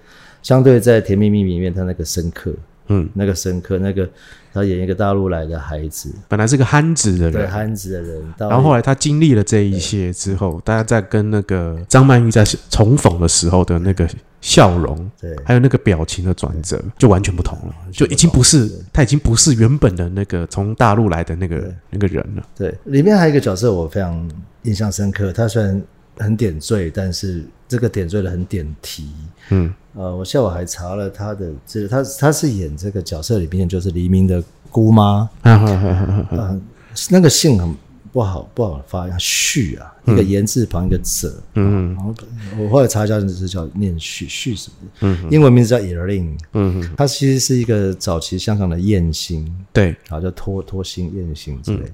[0.43, 2.52] 相对在《甜蜜蜜》里面，他那个深刻，
[2.88, 4.08] 嗯，那个深刻，那个
[4.54, 14.08] 他演一个大陆来的孩子，本来是个憨子的人，对憨子的人，到然后后来他经历了这一些之后，大家在跟那个张曼玉在重逢的时候的那个
[14.39, 15.36] 笑容，对。
[15.43, 22.43] 还有那个表情的转折，就完全不同了，就已经不是他已经不是原本的那个从大陆来的那个那个人了。
[22.56, 24.30] 对，里面还有一个角色我非常
[24.63, 25.82] 印象深刻，他虽然
[26.17, 29.10] 很点缀，但是这个点缀的很点题。
[29.50, 36.27] 嗯，呃，我下午还查了他的，这个他他是演这个角色里面就是黎明的姑妈，哈哈哈哈哈。
[36.31, 36.62] 呃，
[37.10, 37.75] 那个姓很
[38.15, 41.93] 不好不好发音，旭啊，一个言字旁一个者，嗯。
[41.93, 42.15] 然后
[42.58, 51.91] 我后来查一下，就是叫念旭旭什么，嗯，英文名字叫 Erin，嗯，他其实是一个早期香港的艳星，对，然后叫托托星艳星之类。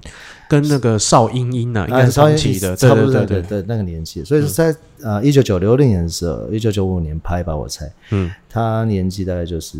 [0.48, 3.42] 跟那个邵英英呢，应该啊，是同期的，差不多对对。
[3.42, 9.76] 对，对那个年纪，所以是在呃一九九六年的时候，一九九五年拍吧，我猜，嗯，他年纪大概就是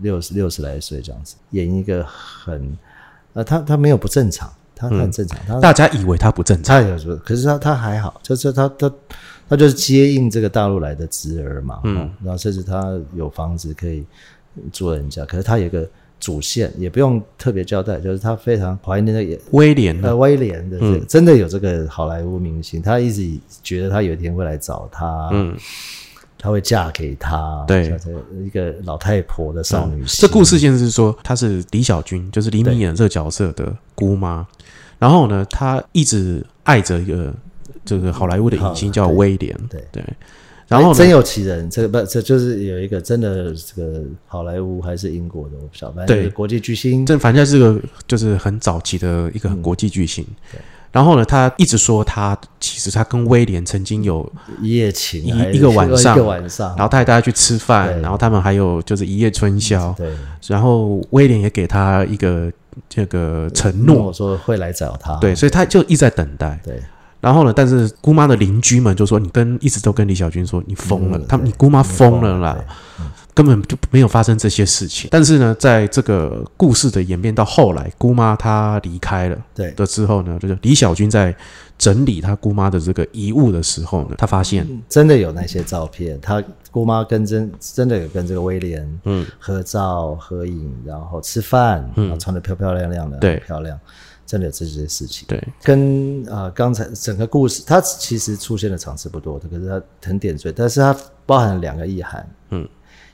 [0.00, 2.76] 六十六十来岁这样子，演一个很
[3.34, 8.92] 呃，他他没有不正常，他他很正常，他大家以为他不正常，他有时候，可是他他还好，就是他他
[9.48, 14.04] 他就是接应这个大陆来的侄儿嘛，嗯，然后甚至他有房子可以
[14.72, 15.86] 住人家，可是他有个
[16.18, 25.54] 主线，也不用特别交代，就是他非常怀念那个威廉呢，呃，威廉的这个、真的有这个好莱坞明星，他一直觉得他有一天会来找他，嗯，
[26.44, 27.90] 他会嫁给他，对
[28.44, 30.20] 一个老太婆的少女心。
[30.20, 34.46] 这故事线是说，她是李小军，就是黎明演这个角色的姑妈。
[34.98, 37.32] 然后呢，她一直爱着一个
[37.82, 40.04] 这个好莱坞的影星叫威廉，对对。
[40.68, 50.22] 然后哎真，有其人，这个不，这就是有一个真的这个好莱坞还是英国的，我不晓得，反正对国际巨星，这反正是个就是很早期的一个国际巨星。
[50.94, 60.14] 然后呢，他一直说他其实他跟威廉曾经有，一夜情一个晚上一个晚上，然后他带大家去吃饭，然后他们还有就是一夜春宵，对。
[60.46, 62.48] 然后威廉也给他一个
[62.88, 66.60] 这个承诺，说会来找他，对，所以他就一直在等待。
[66.62, 66.80] 对。
[67.20, 72.56] 然后呢，但是姑妈的邻居们就说你跟一直都跟李小军说你疯了，嗯他们你姑妈疯了啦。
[72.56, 73.04] 对，
[73.34, 75.08] 根本就没有发生这些事情。
[75.10, 79.72] 但是呢，在这个故事的演变到后来，姑妈她离开了对。
[79.72, 81.34] 的之后呢，就是李小军在
[81.76, 89.26] 整理他姑妈的这个遗物的时候呢，他发现真的有那些照片，他姑妈跟真真的有跟这个威廉嗯。
[89.38, 93.36] 合照合影，然后吃饭，然后穿的漂漂亮亮的，对。
[93.40, 93.78] 漂亮，
[94.24, 95.26] 真的有这些事情。
[95.26, 95.42] 对。
[95.62, 102.68] 跟啊、呃刚才整个故事，它其实出现的场次不多的，可是它很点缀，但是它包含了两个意涵，嗯，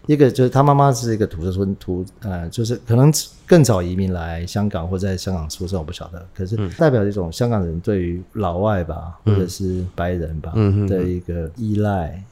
[0.07, 3.13] 一个就是他妈妈是一个土生村土呃，就是可能
[3.47, 10.53] 更早移民来香港或在香港出生，我不晓得，可是代表一种香港人对于老外吧，或者是白人吧、
[10.89, 12.23] 的一个依赖，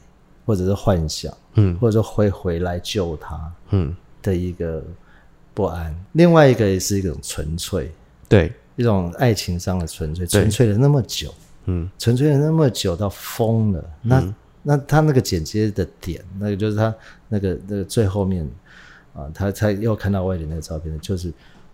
[0.45, 4.83] 或者是幻想，嗯，或者说会回来救他嗯，的一个
[5.53, 5.95] 不安。
[6.13, 7.91] 另外一个也是一种纯粹，
[8.27, 11.33] 对，一种爱情上的纯粹，纯粹了那么久，
[11.65, 13.83] 嗯，纯粹了那么久到疯了。
[14.01, 16.93] 那、那他那个剪接的点，那个就是他
[17.27, 18.47] 那个那个最后面
[19.13, 21.33] 啊，他才又看到外脸那个照片，就是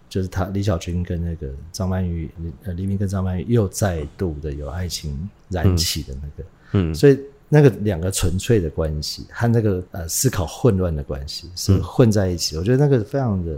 [0.09, 2.29] 就是他李小军跟那个张曼玉，
[2.63, 7.19] 呃黎明跟张曼玉又再度的有爱情燃起的那个，嗯所以。
[7.55, 13.53] 那个两个纯粹的关系和那个呃思考混乱的关系是混在一起的，我觉得那个非常的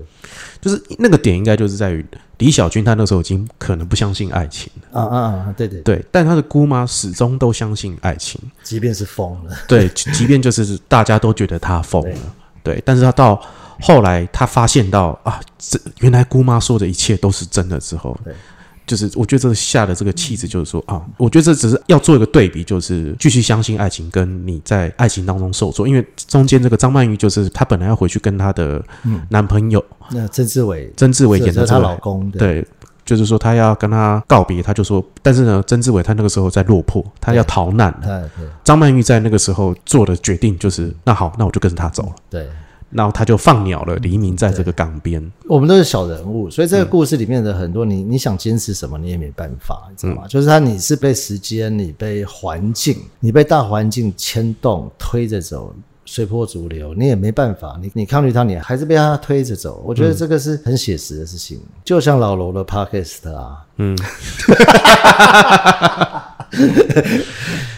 [0.61, 2.05] 就是那个点应该就是在于
[2.37, 12.19] 李小军他那时候已经可能不相信爱情了，啊啊啊，对对，对，但他的姑妈始终都相信爱情，即便是疯了，对，即即便就是大家都觉得他疯了，
[12.61, 13.41] 对，但是他到
[13.81, 18.35] 后来他发现到啊，这原来姑妈说的一切都是真的之后对，
[18.87, 28.81] 就是我觉得这下的这个气质就是说啊，我觉得这只是要做一个对比，就是继续相信爱情跟你在爱情当中受挫，因为中间这个张曼玉就是她本来要回去跟她的
[29.29, 29.83] 男朋友。
[30.09, 30.91] 那曾志伟。
[30.97, 32.65] 曾志伟演的是她老公，对。
[33.05, 37.89] 就是说她要跟他告别，她就说，但是呢，曾志伟他那个时候在落魄，他要逃难。
[38.01, 38.29] 了。
[38.65, 42.15] 张曼玉在那个时候做的决定就是，那好，那我就跟着他走了。
[42.29, 42.45] 对，
[42.89, 45.31] 然后他就放鸟了，黎明在这个港边。
[45.47, 50.23] 我们都是小人物，所以这个故事里面的很多你你想坚持什么，你也没办法，你知道吗？
[50.27, 55.75] 就是他你是被时间、你被环境、你被大环境牵动、推着走。
[56.09, 59.83] 随波逐流，你也没办法，你你抗拒他，你还是被他推着走。
[59.85, 63.57] 我觉得这个是很写实的事情，就像老罗的 podcast 啊，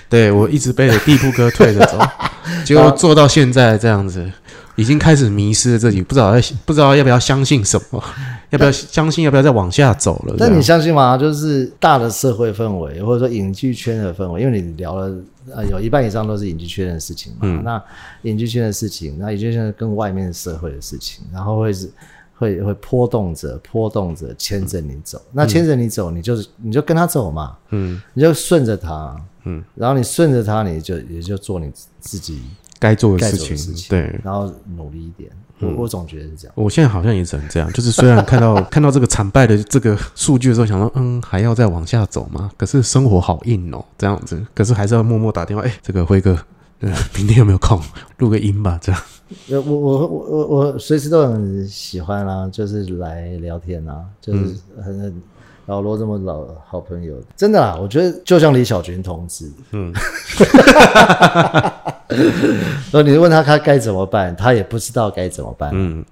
[0.08, 1.98] 对我一直背着地铺哥推着走，
[2.64, 4.32] 结果做到现在这样子，
[4.80, 8.02] 已经开始迷失了自己，不知道要不知道要不要相信什么，
[8.52, 10.34] 要不要相信，要不要再往下走了。
[10.38, 11.18] 这但你相信吗？
[11.18, 15.14] 就是大的社会氛围，或者说影剧圈的氛围，因为你聊了
[15.54, 17.40] 呃有一半以上都是影剧圈的事情嘛。
[17.42, 17.84] 嗯那
[18.24, 21.92] 影剧圈的事情，那影剧圈跟外面社会的事情，然后会是
[22.38, 25.22] 会会波动着波动着牵着你走。
[25.32, 31.70] 那牵着你走，你就是你就跟他走嘛，嗯，你就顺着他，嗯，然后你顺着他，你就也就做你
[32.00, 32.42] 自己
[32.80, 34.02] 该做的事情，对。
[34.04, 35.30] 嗯然后努力一点。
[35.62, 36.54] 我我总觉得是这样。
[36.56, 42.50] 我现在好像也只能这样，就是虽然 看到看到这个惨败的这个数据的时候，想说嗯还要再往下走吗？
[42.58, 46.32] 可是生活好硬哦，这样子，可是还是要默默打电话，哎、这个辉哥，
[46.80, 47.78] 呃， 明天有没有空
[48.20, 48.80] 录个音吧？
[48.82, 49.02] 这样，
[49.50, 55.22] 呃，我我我我我随时都很喜欢啊，就是来聊天啊，就是很很
[55.70, 59.94] 老罗这么老好朋友，真的啦，我觉得就像李小军同志，嗯，
[62.92, 66.04] 然后你问他他该怎么办，他也不知道该怎么办，嗯，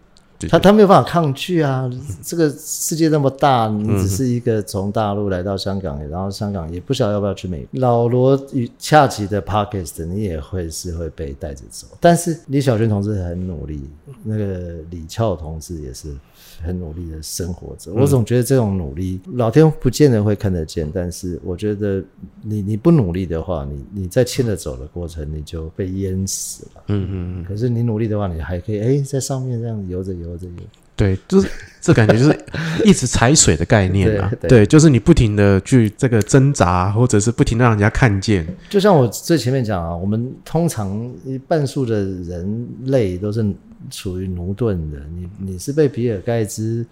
[0.48, 1.90] 他他没有办法抗拒啊，
[2.24, 7.82] 这个世界那么大，你只是一个从大陆来到香港，然后香港也不晓得要不要去美国。
[7.82, 13.90] 老罗与恰吉的 Pockets，你也会是会被带着走，但是李小群同志很努力，
[14.24, 16.16] 那个李俏同志也是
[16.62, 17.94] 很努力的生活着。
[17.94, 22.04] 我总觉得这种努力，老天不见得会看得见，但是我觉得
[22.42, 26.84] 你你不努力的话，你你在牵着走的过程，你就被淹死了。
[26.88, 30.54] 嗯嗯嗯，可是你努力的话，你还可以哎，在上面这样游着游着游。
[30.98, 31.48] 对，就是
[31.80, 32.46] 这感觉就是
[32.84, 34.66] 一直踩水的概念啊，对对。
[34.66, 41.10] 就是你不停的去这个挣扎，或者是不停的让人家看见，就像我最前面讲啊，我们通常
[41.48, 43.46] 半数的人类都是
[43.92, 46.84] 处于奴钝的，你你是被比尔盖茨，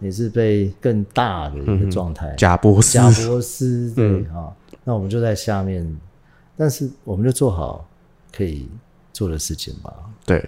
[0.00, 4.52] 你是被更大的一个状态，贾博士，贾博斯对嗯啊、
[4.82, 5.88] 那我们就在下面，
[6.56, 7.88] 但是我们就做好
[8.36, 8.68] 可以
[9.12, 9.94] 做的事情吧。
[10.26, 10.44] 对，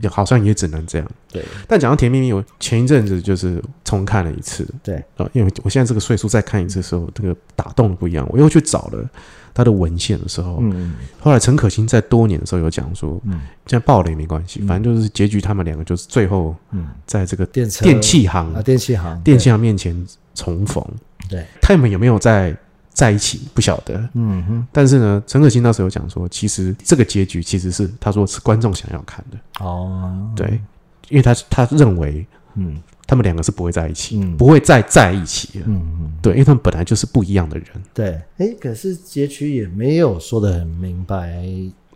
[0.00, 1.10] 也好像也只能这样。
[1.30, 1.44] 对。
[1.66, 8.26] 但讲到甜蜜蜜，我前一阵子就是重看了一次，对，啊，因为我现在这个岁数再看一次的时候，这个打动的不一样。
[8.30, 9.08] 我又去找了
[9.52, 10.94] 他的文献的时候，嗯。
[11.20, 13.40] 后来陈可辛在多年的时候有讲说，嗯。
[13.66, 20.84] 现在爆了也没关系，反正就是结局他们两个就是最后嗯，在这个电电器行啊，电器行，电器行面前重逢。
[21.28, 22.56] 对，他们有没有在
[22.98, 30.60] 在一起不晓得，嗯哼，但是呢，陈可辛那时候有讲说，其实这个结局其实是他说是观众想要看的，哦，对，
[31.08, 32.82] 因为他他认为嗯。
[33.10, 34.36] 他们两个是不会在一起，嗯。
[34.36, 35.64] 不会再在一起了。
[35.66, 36.12] 嗯嗯。
[36.20, 37.66] 对，因为他们本来就是不一样的人。
[37.94, 41.42] 对，哎，可是结局也没有说的很明白，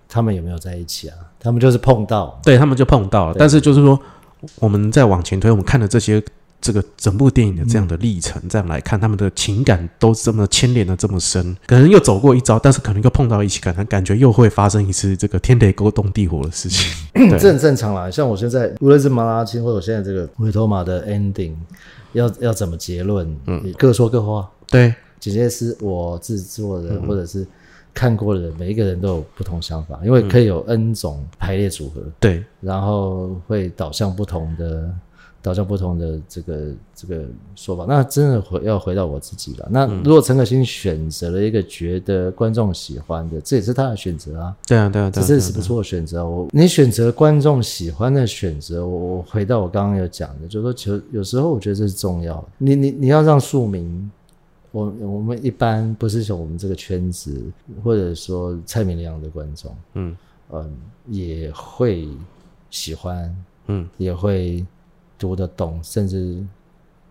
[0.09, 1.17] 他们有没有在一起啊？
[1.39, 4.01] 他们就是碰到，对他们就碰到了，但是就是说，
[4.59, 6.19] 我们再往前推，我们看了这些
[6.63, 16.91] 这个整部电影的这样的历程，这样来看他们的情感都这么牵连的这么深，可能又走过一遭，但是可能又碰到一起，可能感觉又会发生一次这个天雷勾动地火的事情。
[17.39, 18.09] 这，很正常啦。
[18.09, 21.55] 像我现在，无论是马拉青或者我现在这个维托马的 ending，
[22.13, 24.49] 要要怎么结论，嗯，各说各话。
[24.71, 27.45] 对，姐姐是，我制作人，或者是
[27.93, 34.89] 看过的，每一个人都有不同想法，因为可以有 N 种排列组合，对，然后会导向不同的。
[35.43, 37.25] 导向不同的这个这个
[37.57, 39.69] 说法，那真的回要回到我自己了。
[39.69, 44.57] 那如果陈可辛选择了一个觉得观众喜欢的，这也是他的选择啊。
[44.65, 46.25] 对啊，对啊，这是不错的选择。
[46.25, 52.45] 我你选择观众喜欢的选择，我我回到我刚刚有讲的，就是说，其实有时候我觉得这是重要的。
[52.59, 54.09] 你你你要让庶民，
[54.71, 57.43] 我我们一般不是说我们这个圈子，
[57.83, 60.17] 或者说蔡明亮的观众，嗯
[60.53, 60.73] 嗯，
[61.09, 62.09] 也会
[62.71, 63.37] 喜欢，
[63.67, 63.89] 嗯。
[63.99, 64.65] 也会
[65.23, 66.37] 读得懂，甚至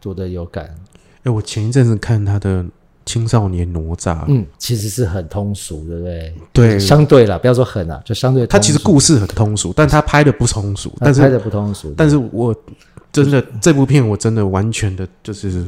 [0.01, 0.75] 读得有感。
[1.23, 2.65] 哎，我前一阵子看他的
[3.05, 6.33] 青少年哪吒，嗯，其实是很通俗，对不对？
[6.51, 12.53] 对，相对啦，不要说很啊，就相对他其实故事很通俗，但他拍的不通俗，但是拍的不通俗，但是我
[13.13, 15.63] 真的这部片我真的完全的就是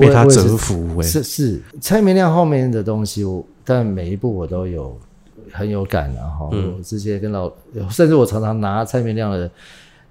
[0.00, 4.98] 被他折服哎、是是，蔡明亮后面的东西，我但每一部我都有
[5.52, 6.48] 很有感啊哈。
[6.50, 6.74] 嗯。
[6.76, 7.48] 我之前跟老，
[7.90, 9.48] 甚至我常常拿蔡明亮的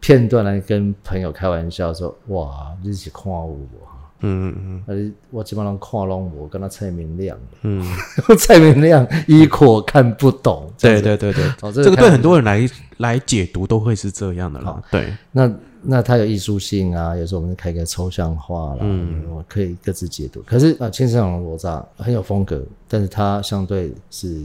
[0.05, 7.83] 片段来跟朋友开玩笑说：“哇，你是看我哈。”嗯嗯呃，我基本上看拢我跟他蔡明亮，嗯，
[8.37, 10.71] 蔡明亮一口看不懂。
[10.79, 14.79] 对对对对，哦，这个看对很多人来来解读都会是这样的啦。
[14.91, 15.51] 对，那
[15.81, 20.43] 那他有艺术性啊，有时候我们开个抽象画啦，嗯我可以各自解读。
[20.45, 24.39] 可是啊，青山龙罗刹很有风格，但是他相对是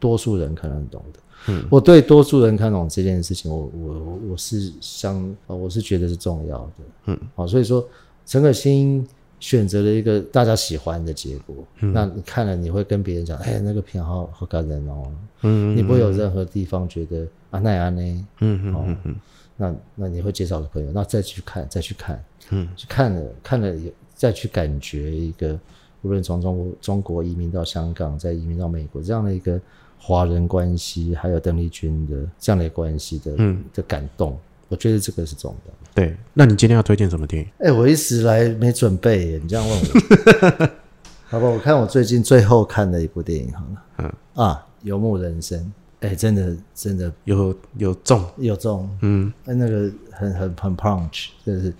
[0.00, 1.20] 多数人可能懂的。
[1.48, 5.16] 嗯，我对多数人看懂这件事情，我我我是相
[5.46, 6.72] 呃我是觉得是重要的。
[7.06, 7.86] 嗯，好、所以说
[8.24, 9.06] 陈可辛
[9.38, 11.92] 选择了一个大家喜欢的结果，嗯。
[11.92, 15.12] 那你看了你会跟别人讲，哎，那个片好好感人哦，
[15.42, 18.26] 嗯你不会有任何地方觉得啊那安呢。
[18.40, 19.16] 嗯嗯嗯嗯。
[19.58, 25.58] 那那你会介绍给朋友，那再去看，再去看，嗯，去看了看了有再去感觉一个，
[26.02, 29.58] 无论从中国中国移民到香港，再移民到美国这样的一个
[29.98, 34.38] 华人关系，还有邓丽君的这样的关系的嗯的感动，
[34.68, 35.90] 我觉得这个是重要的。
[35.94, 36.16] 对。
[36.34, 37.48] 那你今天要推荐什么电影？
[37.58, 40.68] 哎，我一时来没准备耶，你这样问我，
[41.28, 41.48] 好吧？
[41.48, 44.12] 我看我最近最后看的一部电影好了，嗯
[44.44, 45.58] 啊，《游牧人生》，
[46.00, 51.74] 哎，真的真的有有中，有重嗯哎，那个很很很 punch，就是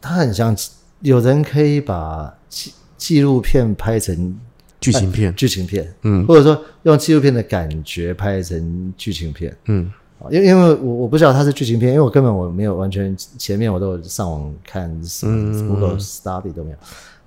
[0.00, 0.56] 他很像
[1.00, 4.38] 有人可以把纪纪录片拍成
[4.80, 6.26] 剧情片，剧情片，嗯。
[6.26, 9.56] 或者说用纪录片的感觉拍成剧情片。
[9.66, 9.90] 嗯。
[10.18, 16.76] 啊因为因为我我不知道它是剧情片，因为我根本我没有完全前面我都有上网看什么嗯 Google Study 都没有，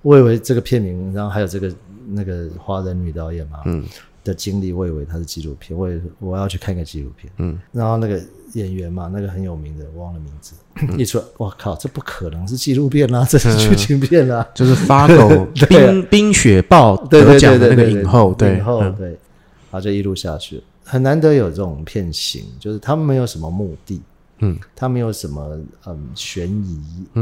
[0.01, 1.73] 我以为这个片名，然后还有这个
[2.09, 3.85] 那个华人女导演嘛，嗯。
[4.23, 7.57] 的经历，我以为它是纪录片，我以为我要去看个纪录片，嗯。
[7.71, 8.21] 然后那个
[8.53, 10.53] 演员嘛，那个很有名的，忘了名字，
[10.97, 18.95] 一出来，我靠，这不可能是纪录片啦， 这是剧情片啦，就是发狗 冰冰雪豹得奖的那个影后，对，影后嗯。
[18.95, 24.01] 对，然后就一路下去，很难得有这种片型，就是他们没有什么目的，
[24.39, 24.57] 嗯。
[24.75, 26.79] 他没有什么嗯悬疑，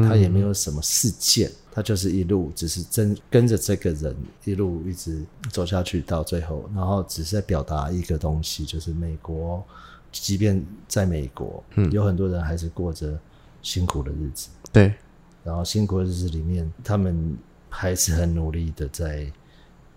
[0.07, 5.21] 他也没有什么事件，他就是一路只是真跟着这个人一路一直
[5.51, 9.63] 走下去到最后，然后只是在表达一个东西，就是美国，
[10.11, 11.91] 即便在美国，嗯。
[11.91, 13.17] 有很多人还是过着
[13.62, 14.93] 辛苦的日子，对，
[15.43, 17.38] 然后辛苦的日子里面，他们
[17.70, 19.32] 还是很努力的在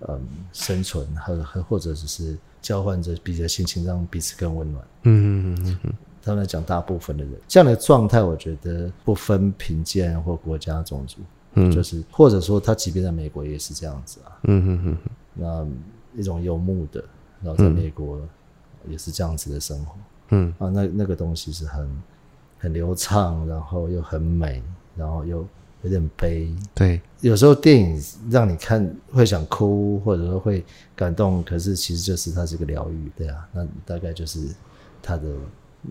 [0.08, 0.20] 嗯
[0.52, 4.84] 生存，和和或者只是交换着彼此的心情，让彼此更温暖。
[5.02, 5.92] 嗯嗯嗯嗯
[6.24, 11.18] 他们在讲大部分的人这样的状态，我觉得不分贫贱或国家种族，
[11.54, 11.70] 嗯。
[11.70, 14.38] 就是或者说他即便在美国也是这样子啊。
[14.44, 14.96] 嗯嗯嗯
[15.34, 17.02] 那一种游牧的，
[17.42, 18.20] 然后在美国
[18.88, 19.96] 也是这样子的生活、
[20.28, 20.54] 嗯。
[20.58, 21.90] 啊，那那个东西是很
[22.62, 24.62] 很流畅，然后又很美，
[24.96, 25.44] 然后又
[25.82, 26.48] 有点悲。
[26.72, 28.00] 对，有时候电影
[28.30, 34.38] 让你看会想哭，或者说会感动，可是其实就是它是一个疗愈，对啊，那大概就是
[35.02, 35.24] 它的，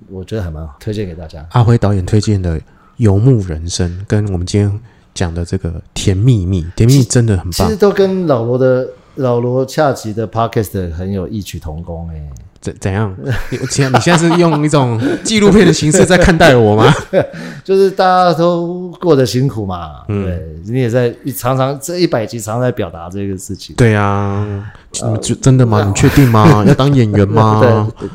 [0.10, 1.46] 我觉得还蛮好，推荐给大家。
[1.52, 2.58] 阿辉导演推荐的
[2.96, 4.80] 《游牧人生》跟我们今天
[5.14, 7.76] 讲的这个《甜蜜蜜》，《甜蜜蜜》真的很棒其实。
[7.76, 12.30] 都跟老罗的老罗恰吉的 podcast 很有异曲同工哎、
[12.62, 13.14] 怎怎样？
[13.50, 16.94] 你我现在你现在是用一种纪录片的形式在看待我吗？
[17.66, 23.76] 就是大家都过得辛苦嘛，对，你也在常常这一百集常常在表达这个事情。
[23.76, 24.46] 对啊，
[24.92, 25.84] 你就真的吗？
[25.86, 26.64] 你确定吗？
[26.68, 27.88] 要当演员吗？
[28.00, 28.10] 对，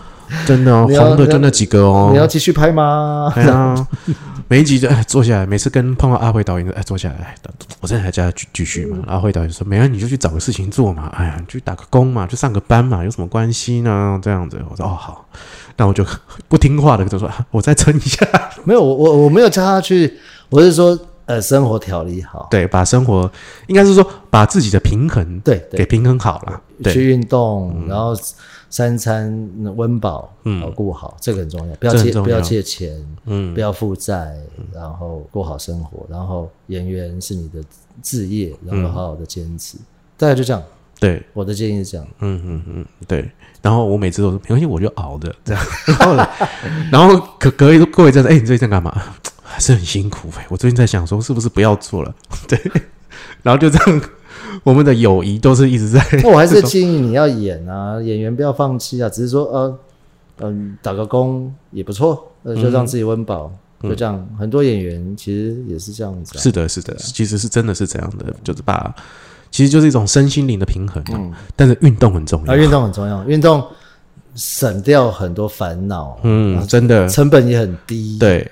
[0.47, 2.19] 真的哦，红的就那几个哦你。
[2.19, 3.31] 要继续拍吗？
[3.35, 3.75] 对啊，
[4.49, 7.37] 每一集就哎坐下来，每次跟碰到阿辉导演，哎坐下来，哎
[7.81, 8.99] 我真的还叫他继继续嘛。
[9.07, 14.19] 阿辉导演说，没啊，你就去找个事情做嘛，哎呀，你去打个工嘛，去上个班嘛，有什么关系呢？
[14.23, 15.29] 这样子，我说哦好，
[15.77, 16.05] 那我就
[16.49, 18.27] 不听话的就说，啊我再撑一下，
[18.65, 20.17] 没有，我我我没有叫他去，
[20.49, 23.29] 我是说呃，生活调理好，对，把生活
[23.67, 28.15] 应该是说把自己的平衡对对，给平衡好了，对，去运动，然后
[28.77, 29.33] 三餐
[29.75, 34.37] 温饱，嗯嗯，顾好，这个很重要，不要借不要借钱，嗯不要负债，
[34.71, 37.59] 然后过好生活，然后演员是你的
[38.03, 39.79] 置业，然后好好的坚持，
[40.19, 40.63] 大概就这样。
[41.01, 43.31] 对，我的建议是这样，嗯嗯嗯，对。
[43.63, 45.67] 然后我每次都说没关系，我就熬的这样。
[45.89, 46.29] 然后呢，
[46.93, 48.95] 然后隔隔一过一阵子，哎，你最近在干嘛？
[49.43, 52.15] 还是很辛苦哎、我最近在想说，是不是不要做了？
[52.47, 52.61] 对。
[53.43, 54.03] 然后就这样，
[54.67, 56.05] 我们的友谊都是一直在。
[56.25, 59.79] 那我还是建议你要演啊， 演员不要放弃啊，只是说呃
[60.41, 63.49] 嗯、打个工也不错，呃就让自己温饱，
[63.81, 64.29] 就这样。
[64.37, 68.93] 很多演员其实也是这样子、啊，是的，是的，其实是真的是这样的，就是把，
[69.53, 71.31] 其实就是一种身心灵的平衡、啊。
[71.55, 72.53] 但是运动很重要。
[72.53, 73.65] 啊，运动很重要，运动
[74.35, 78.51] 省掉很多烦恼，嗯，真的，成本也很低。，对。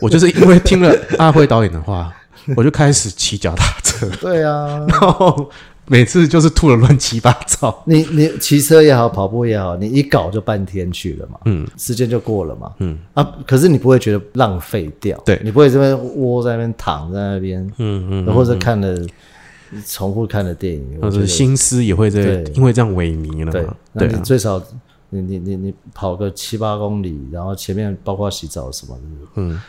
[0.00, 2.10] 我就是因为听了阿辉导演的话，
[2.56, 3.64] 我就开始骑脚踏
[3.96, 4.08] 车。
[4.20, 5.48] 对啊，然后
[5.86, 7.82] 每次就是吐的乱七八糟。
[7.86, 11.66] 你你骑车也好，跑步也好，你一搞就半天去了嘛，嗯。
[11.76, 12.98] 时间就过了嘛，嗯。
[13.14, 15.40] 啊，可是你不会觉得浪费掉，对。
[15.44, 18.96] 你不会这边窝在那边躺在那边，嗯嗯，或者看了
[19.86, 22.44] 重复看的电影，或者心思也会在对。
[22.54, 23.62] 因为这样萎靡了对。
[23.62, 24.62] 嘛，，那你最少
[25.10, 29.02] 你你你你跑个七八公里，然后前面包括洗澡什么的，
[29.36, 29.60] 嗯。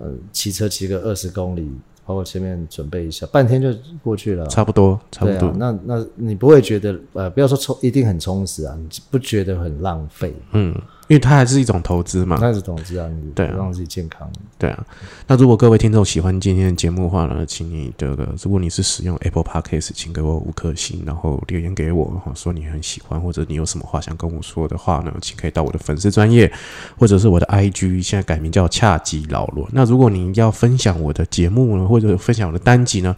[0.00, 1.70] 呃，骑车骑个二十公里，
[2.04, 3.72] 包括前面准备一下，半天就
[4.02, 4.48] 过去了啊。
[4.48, 10.34] 差不多差不多啊，，那那你不会觉得呃，不要说充，一定很充实啊，你不觉得很浪费？
[10.52, 10.74] 嗯，
[11.12, 14.26] 因为它还是一种投资嘛，那是投资啊，你对啊让自己健康。
[14.56, 14.86] 对啊，
[15.26, 26.50] 那如果各位听众喜欢今天的节目的话呢，请你这个，如果你是使用 Apple Podcast，请给我五颗星，然后留言给我，哈，说你很喜欢，或者你有什么话想跟我说的话呢，请可以到我的粉丝专业，
[26.98, 29.68] 或者是我的 IG，现在改名叫恰吉老罗。
[29.70, 33.14] 那如果你要分享我的节目呢，或者分享我的单集呢，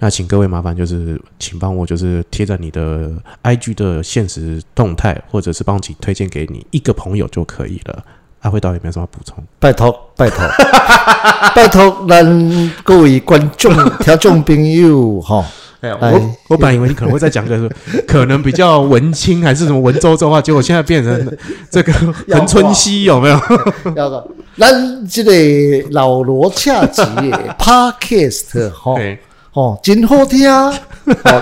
[0.00, 3.10] 那请各位麻烦就是，请帮我就是贴在你的
[3.42, 8.02] IG 的现实动态，或者是帮其推荐给你一个朋友就可以了。
[8.40, 9.44] 阿辉导有没有什么补充？
[9.58, 10.38] 拜托，拜托，
[11.54, 13.70] 拜托，咱各位观众、
[14.00, 15.44] 听众朋友，哈，
[15.80, 17.70] 哎我我本来以为你可能会再讲个
[18.08, 21.36] 可能比较文青还是什么文绉绉话，结果现在变成
[21.70, 23.38] 这个恒春熙有没有？
[23.94, 24.26] 要个
[24.56, 29.18] 咱这个老罗恰吉的 Podcast，哈，对，
[29.52, 30.72] 哦，真好听， 哦，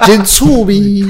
[0.07, 1.03] 真趣味，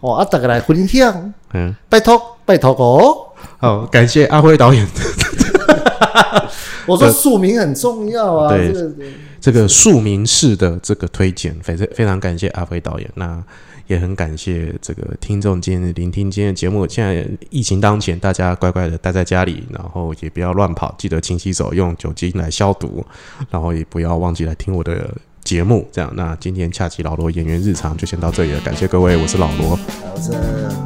[0.00, 3.28] 哦，啊，大家来分享，嗯，拜托，拜托哦。
[3.58, 4.86] 好，感谢阿辉导演
[6.86, 8.94] 我说署名很重要啊，对这个
[9.40, 13.08] 这个庶民式的这个推荐，非常非常感谢阿辉导演。
[13.14, 13.42] 那
[13.86, 16.86] 也很感谢这个听众今天聆听今天的节目。
[16.88, 23.04] 现在疫情当前，大家乖乖的待在家里，然后也不要乱跑，记得勤洗手，用酒精来消毒，
[23.50, 25.10] 然后也不要忘记来听我的
[25.44, 25.88] 节目。
[25.92, 29.78] 这样，那今天恰吉老罗演员日常就先到这里了，感谢各位，我是老罗，
[30.14, 30.32] 我是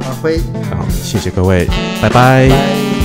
[0.05, 0.39] 阿辉，
[0.69, 1.65] 好，谢谢各位，
[2.01, 2.96] 拜拜拜。